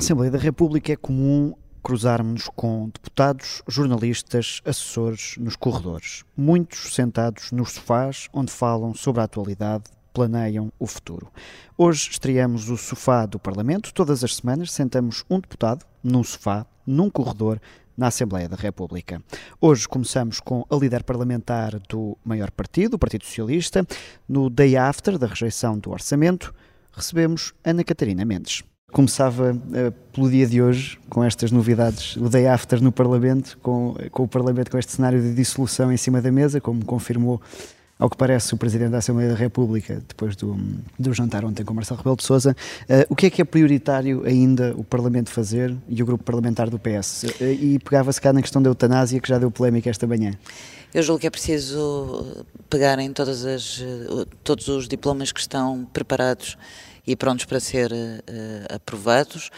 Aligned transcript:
Assembleia 0.00 0.30
da 0.30 0.38
República 0.38 0.94
é 0.94 0.96
comum 0.96 1.52
cruzarmos 1.82 2.48
com 2.56 2.88
deputados, 2.88 3.62
jornalistas, 3.68 4.62
assessores 4.64 5.34
nos 5.36 5.56
corredores, 5.56 6.24
muitos 6.34 6.94
sentados 6.94 7.52
nos 7.52 7.72
sofás 7.72 8.26
onde 8.32 8.50
falam 8.50 8.94
sobre 8.94 9.20
a 9.20 9.24
atualidade, 9.24 9.84
planeiam 10.14 10.72
o 10.78 10.86
futuro. 10.86 11.30
Hoje 11.76 12.12
estreamos 12.12 12.70
o 12.70 12.78
sofá 12.78 13.26
do 13.26 13.38
Parlamento. 13.38 13.92
Todas 13.92 14.24
as 14.24 14.36
semanas 14.36 14.72
sentamos 14.72 15.22
um 15.28 15.38
deputado 15.38 15.84
num 16.02 16.24
sofá, 16.24 16.64
num 16.86 17.10
corredor, 17.10 17.60
na 17.94 18.06
Assembleia 18.06 18.48
da 18.48 18.56
República. 18.56 19.22
Hoje 19.60 19.86
começamos 19.86 20.40
com 20.40 20.64
a 20.70 20.76
líder 20.76 21.04
parlamentar 21.04 21.78
do 21.78 22.16
maior 22.24 22.50
partido, 22.50 22.94
o 22.94 22.98
Partido 22.98 23.26
Socialista. 23.26 23.86
No 24.26 24.48
day 24.48 24.78
after 24.78 25.18
da 25.18 25.26
rejeição 25.26 25.78
do 25.78 25.90
orçamento, 25.90 26.54
recebemos 26.90 27.52
Ana 27.62 27.84
Catarina 27.84 28.24
Mendes. 28.24 28.64
Começava 28.92 29.52
uh, 29.52 29.92
pelo 30.12 30.30
dia 30.30 30.46
de 30.46 30.60
hoje, 30.60 30.98
com 31.08 31.22
estas 31.22 31.52
novidades, 31.52 32.16
o 32.16 32.28
day 32.28 32.46
after 32.46 32.82
no 32.82 32.90
Parlamento, 32.90 33.56
com, 33.62 33.94
com 34.10 34.24
o 34.24 34.28
Parlamento 34.28 34.70
com 34.70 34.78
este 34.78 34.92
cenário 34.92 35.20
de 35.20 35.34
dissolução 35.34 35.92
em 35.92 35.96
cima 35.96 36.20
da 36.20 36.32
mesa, 36.32 36.60
como 36.60 36.84
confirmou 36.84 37.40
ao 38.00 38.08
que 38.08 38.16
parece, 38.16 38.54
o 38.54 38.56
Presidente 38.56 38.92
da 38.92 38.98
Assembleia 38.98 39.28
da 39.28 39.36
República, 39.36 40.02
depois 40.08 40.34
do, 40.34 40.58
do 40.98 41.12
jantar 41.12 41.44
ontem 41.44 41.62
com 41.62 41.74
Marcelo 41.74 41.98
Rebelo 41.98 42.16
de 42.16 42.24
Sousa, 42.24 42.56
uh, 42.88 43.06
o 43.10 43.14
que 43.14 43.26
é 43.26 43.30
que 43.30 43.42
é 43.42 43.44
prioritário 43.44 44.24
ainda 44.24 44.74
o 44.74 44.82
Parlamento 44.82 45.30
fazer 45.30 45.76
e 45.86 46.02
o 46.02 46.06
grupo 46.06 46.24
parlamentar 46.24 46.70
do 46.70 46.78
PS? 46.78 47.24
Uh, 47.24 47.34
eh, 47.42 47.52
e 47.52 47.78
pegava-se 47.78 48.18
cá 48.18 48.32
na 48.32 48.40
questão 48.40 48.62
da 48.62 48.70
eutanásia, 48.70 49.20
que 49.20 49.28
já 49.28 49.38
deu 49.38 49.50
polémica 49.50 49.90
esta 49.90 50.06
manhã. 50.06 50.32
Eu 50.94 51.02
julgo 51.02 51.20
que 51.20 51.26
é 51.26 51.30
preciso 51.30 52.44
pegar 52.70 52.98
em 52.98 53.12
todas 53.12 53.44
as, 53.44 53.84
todos 54.42 54.66
os 54.66 54.88
diplomas 54.88 55.30
que 55.30 55.38
estão 55.38 55.86
preparados 55.92 56.56
e 57.06 57.16
prontos 57.16 57.44
para 57.44 57.60
ser 57.60 57.92
uh, 57.92 58.74
aprovados. 58.74 59.50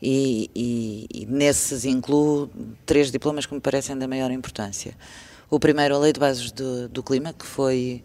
E, 0.00 0.48
e, 0.54 1.22
e 1.22 1.26
nesses 1.26 1.84
incluo 1.84 2.48
três 2.86 3.10
diplomas 3.10 3.46
que 3.46 3.54
me 3.54 3.60
parecem 3.60 3.98
da 3.98 4.06
maior 4.06 4.30
importância. 4.30 4.96
O 5.50 5.58
primeiro, 5.58 5.96
a 5.96 5.98
Lei 5.98 6.12
de 6.12 6.20
Bases 6.20 6.52
do, 6.52 6.88
do 6.88 7.02
Clima, 7.02 7.32
que 7.32 7.44
foi 7.44 8.02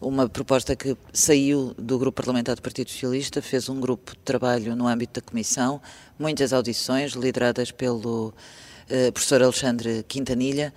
uma 0.00 0.28
proposta 0.28 0.76
que 0.76 0.96
saiu 1.12 1.74
do 1.78 1.98
grupo 1.98 2.16
parlamentar 2.16 2.54
do 2.54 2.62
Partido 2.62 2.90
Socialista, 2.90 3.40
fez 3.40 3.68
um 3.68 3.80
grupo 3.80 4.12
de 4.12 4.18
trabalho 4.18 4.76
no 4.76 4.86
âmbito 4.86 5.20
da 5.20 5.26
Comissão, 5.26 5.80
muitas 6.18 6.52
audições 6.52 7.12
lideradas 7.12 7.70
pelo 7.70 8.28
uh, 8.28 9.12
professor 9.12 9.42
Alexandre 9.42 10.04
Quintanilha, 10.06 10.72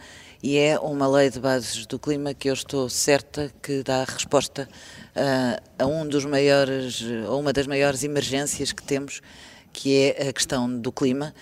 e 0.46 0.60
é 0.60 0.78
uma 0.78 1.08
lei 1.08 1.32
de 1.32 1.40
bases 1.40 1.88
do 1.88 1.98
clima 1.98 2.32
que 2.32 2.48
eu 2.48 2.54
estou 2.54 2.88
certa 2.88 3.52
que 3.64 3.82
dá 3.82 4.04
resposta 4.04 4.70
uh, 5.16 5.84
a 5.84 5.88
um 5.88 6.08
dos 6.08 6.24
maiores, 6.24 7.04
a 7.28 7.34
uma 7.34 7.52
das 7.52 7.66
maiores 7.66 8.04
emergências 8.04 8.72
que 8.72 8.84
temos, 8.84 9.22
que 9.74 10.14
é 10.16 10.30
a 10.30 10.32
questão 10.32 10.70
do 10.80 10.92
clima, 10.92 11.34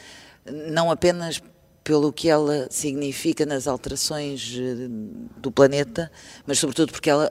não 0.50 0.90
apenas 0.90 1.44
pelo 1.84 2.14
que 2.14 2.30
ela 2.30 2.66
significa 2.72 3.46
nas 3.46 3.68
alterações 3.68 4.56
eh, 4.58 4.88
do 5.36 5.52
planeta, 5.52 6.10
mas 6.48 6.58
sobretudo 6.60 6.94
porque 6.94 7.10
ela 7.10 7.30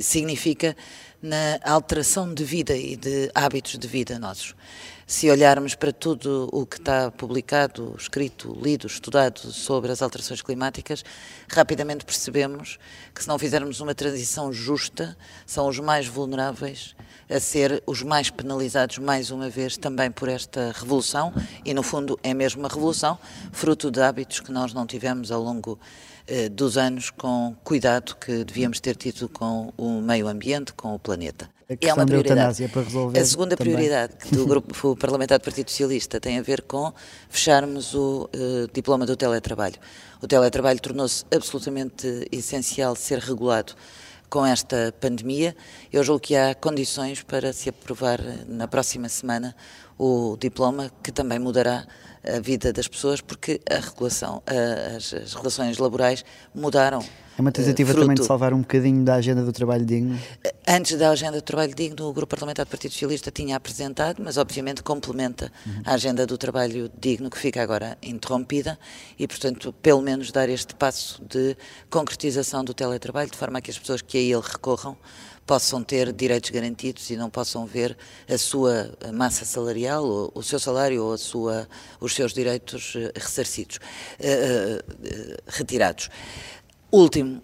significa 0.00 0.74
na 1.24 1.58
alteração 1.64 2.34
de 2.34 2.44
vida 2.44 2.76
e 2.76 2.96
de 2.96 3.30
hábitos 3.34 3.78
de 3.78 3.88
vida 3.88 4.18
nossos. 4.18 4.54
Se 5.06 5.30
olharmos 5.30 5.74
para 5.74 5.90
tudo 5.90 6.50
o 6.52 6.66
que 6.66 6.76
está 6.76 7.10
publicado, 7.10 7.94
escrito, 7.98 8.54
lido, 8.62 8.86
estudado 8.86 9.38
sobre 9.38 9.90
as 9.90 10.02
alterações 10.02 10.42
climáticas, 10.42 11.02
rapidamente 11.48 12.04
percebemos 12.04 12.78
que 13.14 13.22
se 13.22 13.28
não 13.28 13.38
fizermos 13.38 13.80
uma 13.80 13.94
transição 13.94 14.52
justa, 14.52 15.16
são 15.46 15.66
os 15.66 15.78
mais 15.78 16.06
vulneráveis 16.06 16.94
a 17.30 17.40
ser 17.40 17.82
os 17.86 18.02
mais 18.02 18.28
penalizados, 18.28 18.98
mais 18.98 19.30
uma 19.30 19.48
vez, 19.48 19.78
também 19.78 20.10
por 20.10 20.28
esta 20.28 20.72
revolução, 20.72 21.32
e 21.64 21.72
no 21.72 21.82
fundo 21.82 22.20
é 22.22 22.34
mesmo 22.34 22.60
uma 22.60 22.68
revolução, 22.68 23.18
fruto 23.50 23.90
de 23.90 24.02
hábitos 24.02 24.40
que 24.40 24.52
nós 24.52 24.74
não 24.74 24.86
tivemos 24.86 25.32
ao 25.32 25.42
longo 25.42 25.78
dos 26.52 26.78
anos 26.78 27.10
com 27.10 27.54
cuidado 27.62 28.16
que 28.16 28.44
devíamos 28.44 28.80
ter 28.80 28.96
tido 28.96 29.28
com 29.28 29.72
o 29.76 30.00
meio 30.00 30.26
ambiente, 30.26 30.72
com 30.72 30.94
o 30.94 30.98
planeta 30.98 31.48
é 31.80 31.94
uma 31.94 32.04
prioridade. 32.04 32.68
para 32.68 32.82
resolver. 32.82 33.18
A 33.18 33.24
segunda 33.24 33.56
também. 33.56 33.74
prioridade 33.74 34.14
do 34.30 34.44
grupo 34.46 34.96
parlamentar 34.96 35.38
do 35.38 35.44
Partido 35.44 35.70
Socialista 35.70 36.20
tem 36.20 36.38
a 36.38 36.42
ver 36.42 36.62
com 36.62 36.92
fecharmos 37.28 37.94
o 37.94 38.28
uh, 38.34 38.72
diploma 38.72 39.06
do 39.06 39.16
teletrabalho. 39.16 39.76
O 40.22 40.26
teletrabalho 40.26 40.80
tornou-se 40.80 41.24
absolutamente 41.34 42.28
essencial 42.30 42.94
ser 42.94 43.18
regulado 43.18 43.74
com 44.28 44.44
esta 44.44 44.92
pandemia. 45.00 45.56
Eu 45.92 46.02
julgo 46.02 46.20
que 46.20 46.36
há 46.36 46.54
condições 46.54 47.22
para 47.22 47.52
se 47.52 47.68
aprovar 47.68 48.20
na 48.48 48.66
próxima 48.66 49.08
semana 49.08 49.54
o 49.98 50.36
diploma, 50.38 50.90
que 51.02 51.12
também 51.12 51.38
mudará 51.38 51.86
a 52.26 52.40
vida 52.40 52.72
das 52.72 52.88
pessoas, 52.88 53.20
porque 53.20 53.60
a 53.70 53.76
regulação, 53.76 54.42
as, 54.96 55.12
as 55.12 55.34
relações 55.34 55.78
laborais 55.78 56.24
mudaram. 56.54 57.04
É 57.36 57.40
uma 57.40 57.50
tentativa 57.50 57.90
fruto, 57.90 58.02
também 58.02 58.16
de 58.16 58.24
salvar 58.24 58.54
um 58.54 58.60
bocadinho 58.60 59.04
da 59.04 59.14
agenda 59.14 59.42
do 59.42 59.52
trabalho 59.52 59.84
digno? 59.84 60.18
Antes 60.66 60.96
da 60.96 61.10
agenda 61.10 61.32
do 61.32 61.42
trabalho 61.42 61.74
digno, 61.74 62.08
o 62.08 62.12
Grupo 62.12 62.30
Parlamentar 62.30 62.64
do 62.64 62.68
Partido 62.68 62.92
Socialista 62.92 63.30
tinha 63.30 63.56
apresentado, 63.56 64.22
mas 64.22 64.36
obviamente 64.36 64.82
complementa 64.82 65.50
uhum. 65.66 65.82
a 65.84 65.94
agenda 65.94 66.26
do 66.26 66.38
trabalho 66.38 66.90
digno, 66.98 67.28
que 67.28 67.38
fica 67.38 67.60
agora 67.60 67.98
interrompida, 68.00 68.78
e 69.18 69.26
portanto, 69.26 69.74
pelo 69.82 70.00
menos 70.00 70.30
dar 70.30 70.48
este 70.48 70.74
passo 70.76 71.20
de 71.28 71.56
concretização 71.90 72.64
do 72.64 72.72
teletrabalho, 72.72 73.30
de 73.30 73.36
forma 73.36 73.58
a 73.58 73.60
que 73.60 73.70
as 73.70 73.78
pessoas 73.78 74.00
que 74.00 74.16
a 74.16 74.20
ele 74.20 74.42
recorram 74.42 74.96
possam 75.46 75.82
ter 75.82 76.12
direitos 76.12 76.50
garantidos 76.50 77.10
e 77.10 77.16
não 77.16 77.28
possam 77.28 77.66
ver 77.66 77.96
a 78.28 78.38
sua 78.38 78.96
massa 79.12 79.44
salarial, 79.44 80.30
o 80.34 80.42
seu 80.42 80.58
salário 80.58 81.04
ou 81.04 81.18
sua, 81.18 81.68
os 82.00 82.14
seus 82.14 82.32
direitos 82.32 82.94
eh, 82.96 83.12
ressarcidos, 83.14 83.76
uh, 83.76 83.80
uh, 83.80 85.42
retirados. 85.46 86.08
Último, 86.90 87.42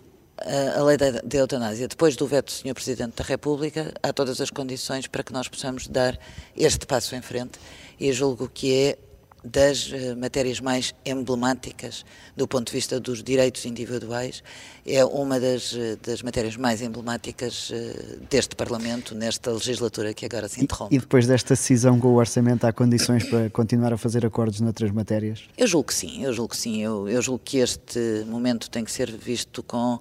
a 0.77 0.83
lei 0.83 0.97
da, 0.97 1.11
da 1.11 1.39
eutanásia, 1.39 1.87
depois 1.87 2.17
do 2.17 2.27
veto 2.27 2.47
do 2.47 2.53
Sr. 2.53 2.75
Presidente 2.75 3.17
da 3.17 3.25
República, 3.25 3.93
há 4.03 4.13
todas 4.13 4.41
as 4.41 4.51
condições 4.51 5.07
para 5.07 5.23
que 5.23 5.33
nós 5.33 5.49
possamos 5.49 5.87
dar 5.87 6.19
este 6.57 6.87
passo 6.87 7.15
em 7.15 7.21
frente 7.21 7.59
e 7.99 8.11
julgo 8.13 8.49
que 8.49 8.73
é 8.73 8.99
das 9.45 9.89
uh, 9.89 10.17
matérias 10.17 10.61
mais 10.61 10.95
emblemáticas 11.05 12.05
do 12.37 12.47
ponto 12.47 12.67
de 12.67 12.73
vista 12.73 13.01
dos 13.01 13.23
direitos 13.23 13.65
individuais, 13.65 14.43
é 14.87 15.05
uma 15.05 15.41
das, 15.41 15.73
uh, 15.73 15.97
das 16.03 16.23
matérias 16.23 16.57
mais 16.57 16.83
emblemáticas 16.83 17.71
uh, 17.71 18.21
deste 18.29 18.55
Parlamento, 18.55 19.15
nesta 19.15 19.51
legislatura 19.51 20.13
que 20.13 20.27
agora 20.27 20.49
se 20.49 20.63
interrompe. 20.63 20.95
E, 20.95 20.99
e, 20.99 21.01
depois 21.01 21.27
desta 21.27 21.55
decisão 21.55 21.99
com 21.99 22.09
o 22.09 22.17
Orçamento, 22.17 22.67
há 22.67 22.73
condições 22.73 23.25
para 23.25 23.49
continuar 23.51 23.93
a 23.93 23.97
fazer 23.97 24.25
acordos 24.25 24.61
noutras 24.61 24.91
matérias? 24.91 25.43
Eu 25.57 25.67
julgo 25.67 25.89
que 25.89 25.95
sim, 25.95 26.25
eu 26.25 26.33
julgo 26.33 26.51
que 26.51 26.57
sim. 26.57 26.83
Eu, 26.83 27.09
eu 27.09 27.23
julgo 27.23 27.41
que 27.45 27.59
este 27.59 28.25
momento 28.27 28.71
tem 28.71 28.85
que 28.85 28.93
ser 28.93 29.11
visto 29.11 29.63
com 29.63 29.99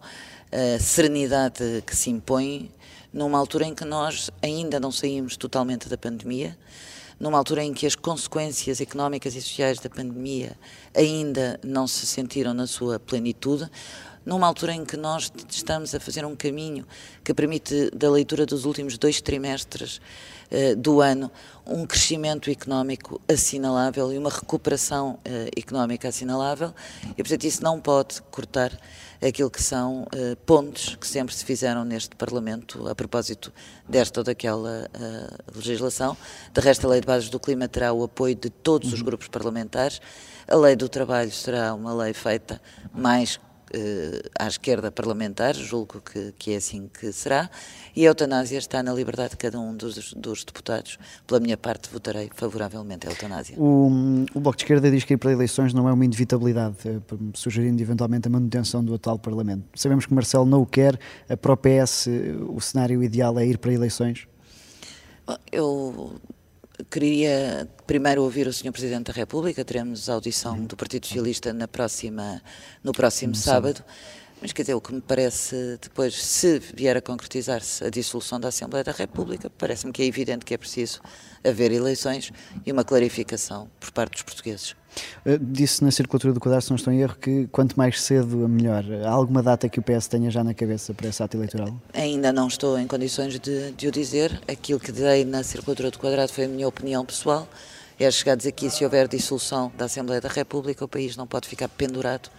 a 0.51 0.79
serenidade 0.79 1.83
que 1.85 1.95
se 1.95 2.09
impõe 2.09 2.71
numa 3.13 3.37
altura 3.37 3.65
em 3.65 3.73
que 3.73 3.85
nós 3.85 4.29
ainda 4.41 4.79
não 4.79 4.91
saímos 4.91 5.35
totalmente 5.35 5.89
da 5.89 5.97
pandemia, 5.97 6.57
numa 7.19 7.37
altura 7.37 7.63
em 7.63 7.73
que 7.73 7.85
as 7.85 7.95
consequências 7.95 8.79
económicas 8.79 9.35
e 9.35 9.41
sociais 9.41 9.79
da 9.79 9.89
pandemia 9.89 10.57
ainda 10.95 11.59
não 11.63 11.85
se 11.87 12.05
sentiram 12.05 12.53
na 12.53 12.65
sua 12.65 12.99
plenitude, 12.99 13.69
numa 14.25 14.47
altura 14.47 14.73
em 14.73 14.85
que 14.85 14.97
nós 14.97 15.31
estamos 15.49 15.93
a 15.95 15.99
fazer 15.99 16.25
um 16.25 16.35
caminho 16.35 16.85
que 17.23 17.33
permite, 17.33 17.89
da 17.91 18.09
leitura 18.09 18.45
dos 18.45 18.65
últimos 18.65 18.97
dois 18.97 19.21
trimestres 19.21 19.99
uh, 20.51 20.75
do 20.75 21.01
ano, 21.01 21.31
um 21.65 21.85
crescimento 21.85 22.49
económico 22.49 23.21
assinalável 23.27 24.11
e 24.11 24.17
uma 24.17 24.29
recuperação 24.29 25.11
uh, 25.11 25.19
económica 25.57 26.07
assinalável, 26.07 26.73
e 27.11 27.23
portanto 27.23 27.43
isso 27.43 27.63
não 27.63 27.79
pode 27.79 28.21
cortar 28.23 28.77
aquilo 29.21 29.49
que 29.49 29.61
são 29.61 30.03
uh, 30.03 30.35
pontes 30.45 30.95
que 30.95 31.07
sempre 31.07 31.35
se 31.35 31.43
fizeram 31.43 31.83
neste 31.83 32.15
Parlamento 32.15 32.87
a 32.87 32.95
propósito 32.95 33.51
desta 33.87 34.21
ou 34.21 34.23
daquela 34.23 34.89
legislação. 35.55 36.15
De 36.53 36.61
resto, 36.61 36.87
a 36.87 36.91
Lei 36.91 37.01
de 37.01 37.07
Bases 37.07 37.29
do 37.29 37.39
Clima 37.39 37.67
terá 37.67 37.91
o 37.93 38.03
apoio 38.03 38.35
de 38.35 38.49
todos 38.49 38.93
os 38.93 38.99
uhum. 38.99 39.05
grupos 39.05 39.27
parlamentares. 39.27 40.01
A 40.47 40.55
Lei 40.55 40.75
do 40.75 40.89
Trabalho 40.89 41.31
será 41.31 41.73
uma 41.73 41.93
lei 41.93 42.13
feita 42.13 42.61
mais 42.93 43.39
eh, 43.39 43.48
à 44.37 44.47
esquerda 44.47 44.91
parlamentar, 44.91 45.55
julgo 45.55 46.01
que, 46.01 46.33
que 46.37 46.53
é 46.53 46.57
assim 46.57 46.87
que 46.87 47.11
será, 47.11 47.49
e 47.95 48.05
a 48.05 48.09
eutanásia 48.09 48.57
está 48.57 48.81
na 48.81 48.93
liberdade 48.93 49.31
de 49.31 49.37
cada 49.37 49.59
um 49.59 49.75
dos, 49.75 50.13
dos 50.13 50.43
deputados. 50.43 50.97
Pela 51.27 51.39
minha 51.39 51.57
parte, 51.57 51.89
votarei 51.91 52.29
favoravelmente 52.33 53.07
a 53.07 53.11
eutanásia. 53.11 53.55
O, 53.57 54.25
o 54.33 54.39
Bloco 54.39 54.57
de 54.57 54.63
Esquerda 54.63 54.89
diz 54.89 55.03
que 55.03 55.13
ir 55.13 55.17
para 55.17 55.31
eleições 55.31 55.73
não 55.73 55.87
é 55.87 55.93
uma 55.93 56.05
inevitabilidade, 56.05 56.75
é, 56.85 56.99
sugerindo 57.33 57.81
eventualmente 57.81 58.27
a 58.27 58.31
manutenção 58.31 58.83
do 58.83 58.93
atual 58.93 59.19
Parlamento. 59.19 59.63
Sabemos 59.75 60.05
que 60.05 60.13
Marcelo 60.13 60.45
não 60.45 60.61
o 60.61 60.65
quer, 60.65 60.99
para 61.41 61.53
o 61.53 61.57
PS 61.57 62.07
o 62.47 62.59
cenário 62.59 63.03
ideal 63.03 63.37
é 63.39 63.45
ir 63.45 63.57
para 63.57 63.73
eleições? 63.73 64.27
Eu 65.51 66.15
Queria 66.87 67.67
primeiro 67.85 68.23
ouvir 68.23 68.47
o 68.47 68.53
Sr. 68.53 68.71
Presidente 68.71 69.07
da 69.07 69.13
República, 69.13 69.65
teremos 69.65 70.07
audição 70.07 70.63
do 70.63 70.77
Partido 70.77 71.05
Socialista 71.07 71.51
na 71.51 71.67
próxima, 71.67 72.41
no 72.83 72.93
próximo 72.93 73.35
sábado. 73.35 73.83
Mas 74.41 74.53
quer 74.53 74.61
dizer, 74.61 74.73
o 74.73 74.79
que 74.79 74.93
me 74.93 75.01
parece 75.01 75.77
depois, 75.81 76.15
se 76.15 76.59
vier 76.73 76.95
a 76.95 77.01
concretizar-se 77.01 77.83
a 77.83 77.89
dissolução 77.89 78.39
da 78.39 78.47
Assembleia 78.47 78.83
da 78.83 78.93
República, 78.93 79.49
parece-me 79.57 79.91
que 79.91 80.01
é 80.01 80.05
evidente 80.05 80.45
que 80.45 80.53
é 80.53 80.57
preciso 80.57 81.01
haver 81.43 81.71
eleições 81.71 82.31
e 82.65 82.71
uma 82.71 82.85
clarificação 82.85 83.69
por 83.79 83.91
parte 83.91 84.13
dos 84.13 84.21
portugueses. 84.23 84.71
Uh, 85.25 85.37
disse 85.39 85.83
na 85.83 85.91
circulatura 85.91 86.33
do 86.33 86.39
quadro, 86.39 86.61
se 86.61 86.69
não 86.69 86.77
estou 86.77 86.93
em 86.93 87.01
erro, 87.01 87.15
que 87.15 87.47
quanto 87.47 87.77
mais 87.77 88.01
cedo, 88.01 88.47
melhor. 88.47 88.85
Há 89.05 89.09
alguma 89.09 89.43
data 89.43 89.67
que 89.67 89.79
o 89.79 89.83
PS 89.83 90.07
tenha 90.07 90.31
já 90.31 90.43
na 90.43 90.53
cabeça 90.53 90.93
para 90.93 91.09
esse 91.09 91.21
ato 91.21 91.35
eleitoral? 91.35 91.77
Ainda 91.93 92.31
não 92.31 92.47
estou 92.47 92.79
em 92.79 92.87
condições 92.87 93.37
de, 93.39 93.71
de 93.71 93.87
o 93.87 93.91
dizer. 93.91 94.41
Aquilo 94.47 94.79
que 94.79 94.91
dei 94.91 95.25
na 95.25 95.43
circulatura 95.43 95.91
do 95.91 95.99
quadrado 95.99 96.31
foi 96.31 96.45
a 96.45 96.47
minha 96.47 96.67
opinião 96.67 97.05
pessoal. 97.05 97.47
É 97.99 98.09
chegados 98.09 98.45
aqui, 98.45 98.69
se 98.69 98.85
houver 98.85 99.09
dissolução 99.09 99.69
da 99.77 99.85
Assembleia 99.85 100.21
da 100.21 100.29
República, 100.29 100.85
o 100.85 100.87
país 100.87 101.17
não 101.17 101.27
pode 101.27 101.49
ficar 101.49 101.67
pendurado 101.67 102.29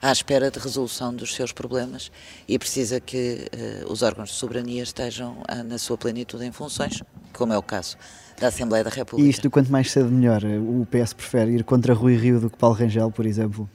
à 0.00 0.12
espera 0.12 0.50
de 0.50 0.58
resolução 0.58 1.14
dos 1.14 1.34
seus 1.34 1.52
problemas 1.52 2.10
e 2.46 2.58
precisa 2.58 3.00
que 3.00 3.48
uh, 3.84 3.92
os 3.92 4.02
órgãos 4.02 4.30
de 4.30 4.34
soberania 4.36 4.82
estejam 4.82 5.42
uh, 5.50 5.62
na 5.64 5.78
sua 5.78 5.98
plenitude 5.98 6.44
em 6.44 6.52
funções, 6.52 7.02
como 7.32 7.52
é 7.52 7.58
o 7.58 7.62
caso 7.62 7.96
da 8.38 8.48
Assembleia 8.48 8.84
da 8.84 8.90
República. 8.90 9.26
E 9.26 9.30
isto, 9.30 9.50
quanto 9.50 9.70
mais 9.70 9.90
cedo, 9.90 10.10
melhor. 10.10 10.42
O 10.44 10.86
PS 10.86 11.12
prefere 11.12 11.52
ir 11.52 11.64
contra 11.64 11.92
Rui 11.92 12.16
Rio 12.16 12.40
do 12.40 12.48
que 12.48 12.56
Paulo 12.56 12.76
Rangel, 12.76 13.10
por 13.10 13.26
exemplo? 13.26 13.68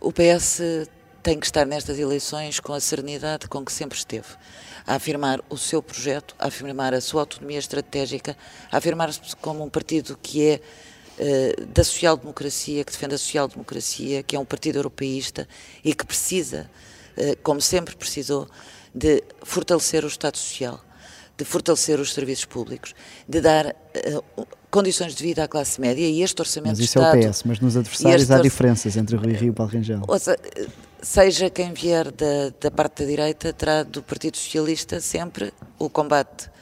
O 0.00 0.12
PS 0.12 0.60
tem 1.22 1.40
que 1.40 1.46
estar 1.46 1.64
nestas 1.66 1.98
eleições 1.98 2.60
com 2.60 2.74
a 2.74 2.80
serenidade 2.80 3.48
com 3.48 3.64
que 3.64 3.72
sempre 3.72 3.96
esteve. 3.96 4.28
A 4.86 4.96
afirmar 4.96 5.40
o 5.48 5.56
seu 5.56 5.82
projeto, 5.82 6.36
a 6.38 6.48
afirmar 6.48 6.92
a 6.92 7.00
sua 7.00 7.22
autonomia 7.22 7.58
estratégica, 7.58 8.36
a 8.70 8.76
afirmar-se 8.76 9.20
como 9.40 9.64
um 9.64 9.70
partido 9.70 10.18
que 10.22 10.46
é 10.46 10.60
uh, 11.18 11.66
da 11.66 11.84
social-democracia, 11.84 12.84
que 12.84 12.92
defende 12.92 13.14
a 13.14 13.18
social-democracia, 13.18 14.22
que 14.22 14.36
é 14.36 14.38
um 14.38 14.44
partido 14.44 14.78
europeísta 14.78 15.48
e 15.84 15.94
que 15.94 16.04
precisa, 16.04 16.70
uh, 17.16 17.36
como 17.42 17.60
sempre 17.60 17.96
precisou, 17.96 18.48
de 18.94 19.22
fortalecer 19.42 20.04
o 20.04 20.08
Estado 20.08 20.36
Social, 20.36 20.80
de 21.36 21.44
fortalecer 21.44 21.98
os 21.98 22.12
serviços 22.12 22.44
públicos, 22.44 22.94
de 23.28 23.40
dar 23.40 23.66
uh, 23.66 24.46
condições 24.70 25.14
de 25.14 25.22
vida 25.22 25.44
à 25.44 25.48
classe 25.48 25.80
média 25.80 26.04
e 26.04 26.22
este 26.22 26.40
orçamento 26.40 26.70
mas 26.70 26.78
isso 26.80 26.98
de 26.98 27.04
Estado... 27.04 27.16
é 27.16 27.26
o 27.26 27.30
PS, 27.30 27.42
mas 27.44 27.60
nos 27.60 27.76
adversários 27.76 28.30
há 28.30 28.40
diferenças 28.40 28.96
entre 28.96 29.16
Rui 29.16 29.32
Rio 29.32 29.50
e 29.50 29.52
Paulo 29.52 29.72
Rangel. 29.72 30.02
Ouça, 30.08 30.36
seja 31.00 31.50
quem 31.50 31.72
vier 31.72 32.10
da, 32.10 32.52
da 32.60 32.70
parte 32.70 33.02
da 33.02 33.08
direita, 33.08 33.52
terá 33.52 33.82
do 33.82 34.02
Partido 34.02 34.36
Socialista 34.36 35.00
sempre 35.00 35.52
o 35.78 35.88
combate 35.88 36.48
eh, 36.48 36.53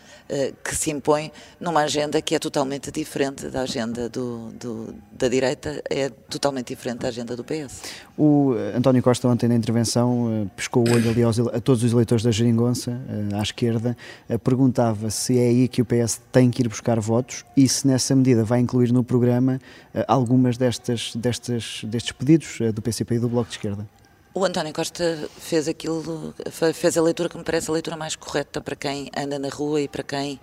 que 0.64 0.74
se 0.74 0.90
impõe 0.90 1.30
numa 1.60 1.82
agenda 1.82 2.20
que 2.22 2.34
é 2.34 2.38
totalmente 2.38 2.90
diferente 2.90 3.48
da 3.48 3.62
agenda 3.62 4.08
do, 4.08 4.50
do, 4.52 4.94
da 5.12 5.28
direita, 5.28 5.82
é 5.90 6.08
totalmente 6.08 6.68
diferente 6.68 7.00
da 7.00 7.08
agenda 7.08 7.36
do 7.36 7.44
PS. 7.44 7.82
O 8.16 8.54
eh, 8.56 8.76
António 8.76 9.02
Costa 9.02 9.28
ontem 9.28 9.48
na 9.48 9.54
intervenção 9.54 10.28
eh, 10.44 10.46
pescou 10.56 10.88
o 10.88 10.92
olho 10.92 11.10
ali 11.10 11.22
aos, 11.22 11.38
a 11.38 11.60
todos 11.60 11.82
os 11.82 11.92
eleitores 11.92 12.24
da 12.24 12.30
Geringonça, 12.30 13.00
à 13.38 13.42
esquerda, 13.42 13.96
perguntava 14.42 15.10
se 15.10 15.38
é 15.38 15.48
aí 15.48 15.68
que 15.68 15.82
o 15.82 15.84
PS 15.84 16.20
tem 16.30 16.50
que 16.50 16.62
ir 16.62 16.68
buscar 16.68 16.98
votos 16.98 17.44
e 17.56 17.68
se 17.68 17.86
nessa 17.86 18.14
medida 18.14 18.44
vai 18.44 18.60
incluir 18.60 18.92
no 18.92 19.04
programa 19.04 19.60
algumas 20.08 20.56
destas, 20.56 21.14
destas, 21.14 21.82
destes 21.84 22.12
pedidos 22.12 22.58
do 22.74 22.80
PCP 22.80 23.16
e 23.16 23.18
do 23.18 23.28
Bloco 23.28 23.48
de 23.48 23.56
Esquerda. 23.56 23.86
O 24.34 24.46
António 24.46 24.72
Costa 24.72 25.28
fez 25.36 25.68
aquilo, 25.68 26.34
fez 26.72 26.96
a 26.96 27.02
leitura 27.02 27.28
que 27.28 27.36
me 27.36 27.44
parece 27.44 27.68
a 27.68 27.72
leitura 27.74 27.98
mais 27.98 28.16
correta 28.16 28.62
para 28.62 28.74
quem 28.74 29.10
anda 29.14 29.38
na 29.38 29.50
rua 29.50 29.82
e 29.82 29.86
para 29.86 30.02
quem, 30.02 30.40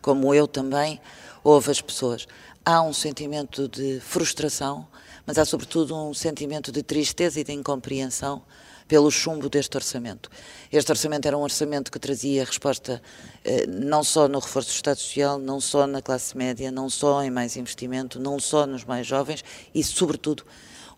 como 0.00 0.32
eu 0.32 0.46
também, 0.46 1.00
ouve 1.42 1.72
as 1.72 1.80
pessoas. 1.80 2.28
Há 2.64 2.80
um 2.82 2.92
sentimento 2.92 3.66
de 3.66 3.98
frustração, 3.98 4.86
mas 5.26 5.38
há 5.38 5.44
sobretudo 5.44 5.92
um 5.96 6.14
sentimento 6.14 6.70
de 6.70 6.84
tristeza 6.84 7.40
e 7.40 7.42
de 7.42 7.52
incompreensão 7.52 8.44
pelo 8.86 9.10
chumbo 9.10 9.48
deste 9.48 9.76
orçamento. 9.76 10.30
Este 10.70 10.92
orçamento 10.92 11.26
era 11.26 11.36
um 11.36 11.42
orçamento 11.42 11.90
que 11.90 11.98
trazia 11.98 12.44
resposta 12.44 13.02
eh, 13.44 13.66
não 13.66 14.04
só 14.04 14.28
no 14.28 14.38
reforço 14.38 14.68
do 14.68 14.74
Estado 14.74 14.98
Social, 14.98 15.38
não 15.40 15.60
só 15.60 15.84
na 15.88 16.00
classe 16.00 16.36
média, 16.36 16.70
não 16.70 16.88
só 16.88 17.20
em 17.24 17.30
mais 17.30 17.56
investimento, 17.56 18.20
não 18.20 18.38
só 18.38 18.68
nos 18.68 18.84
mais 18.84 19.04
jovens 19.04 19.44
e, 19.74 19.82
sobretudo, 19.82 20.44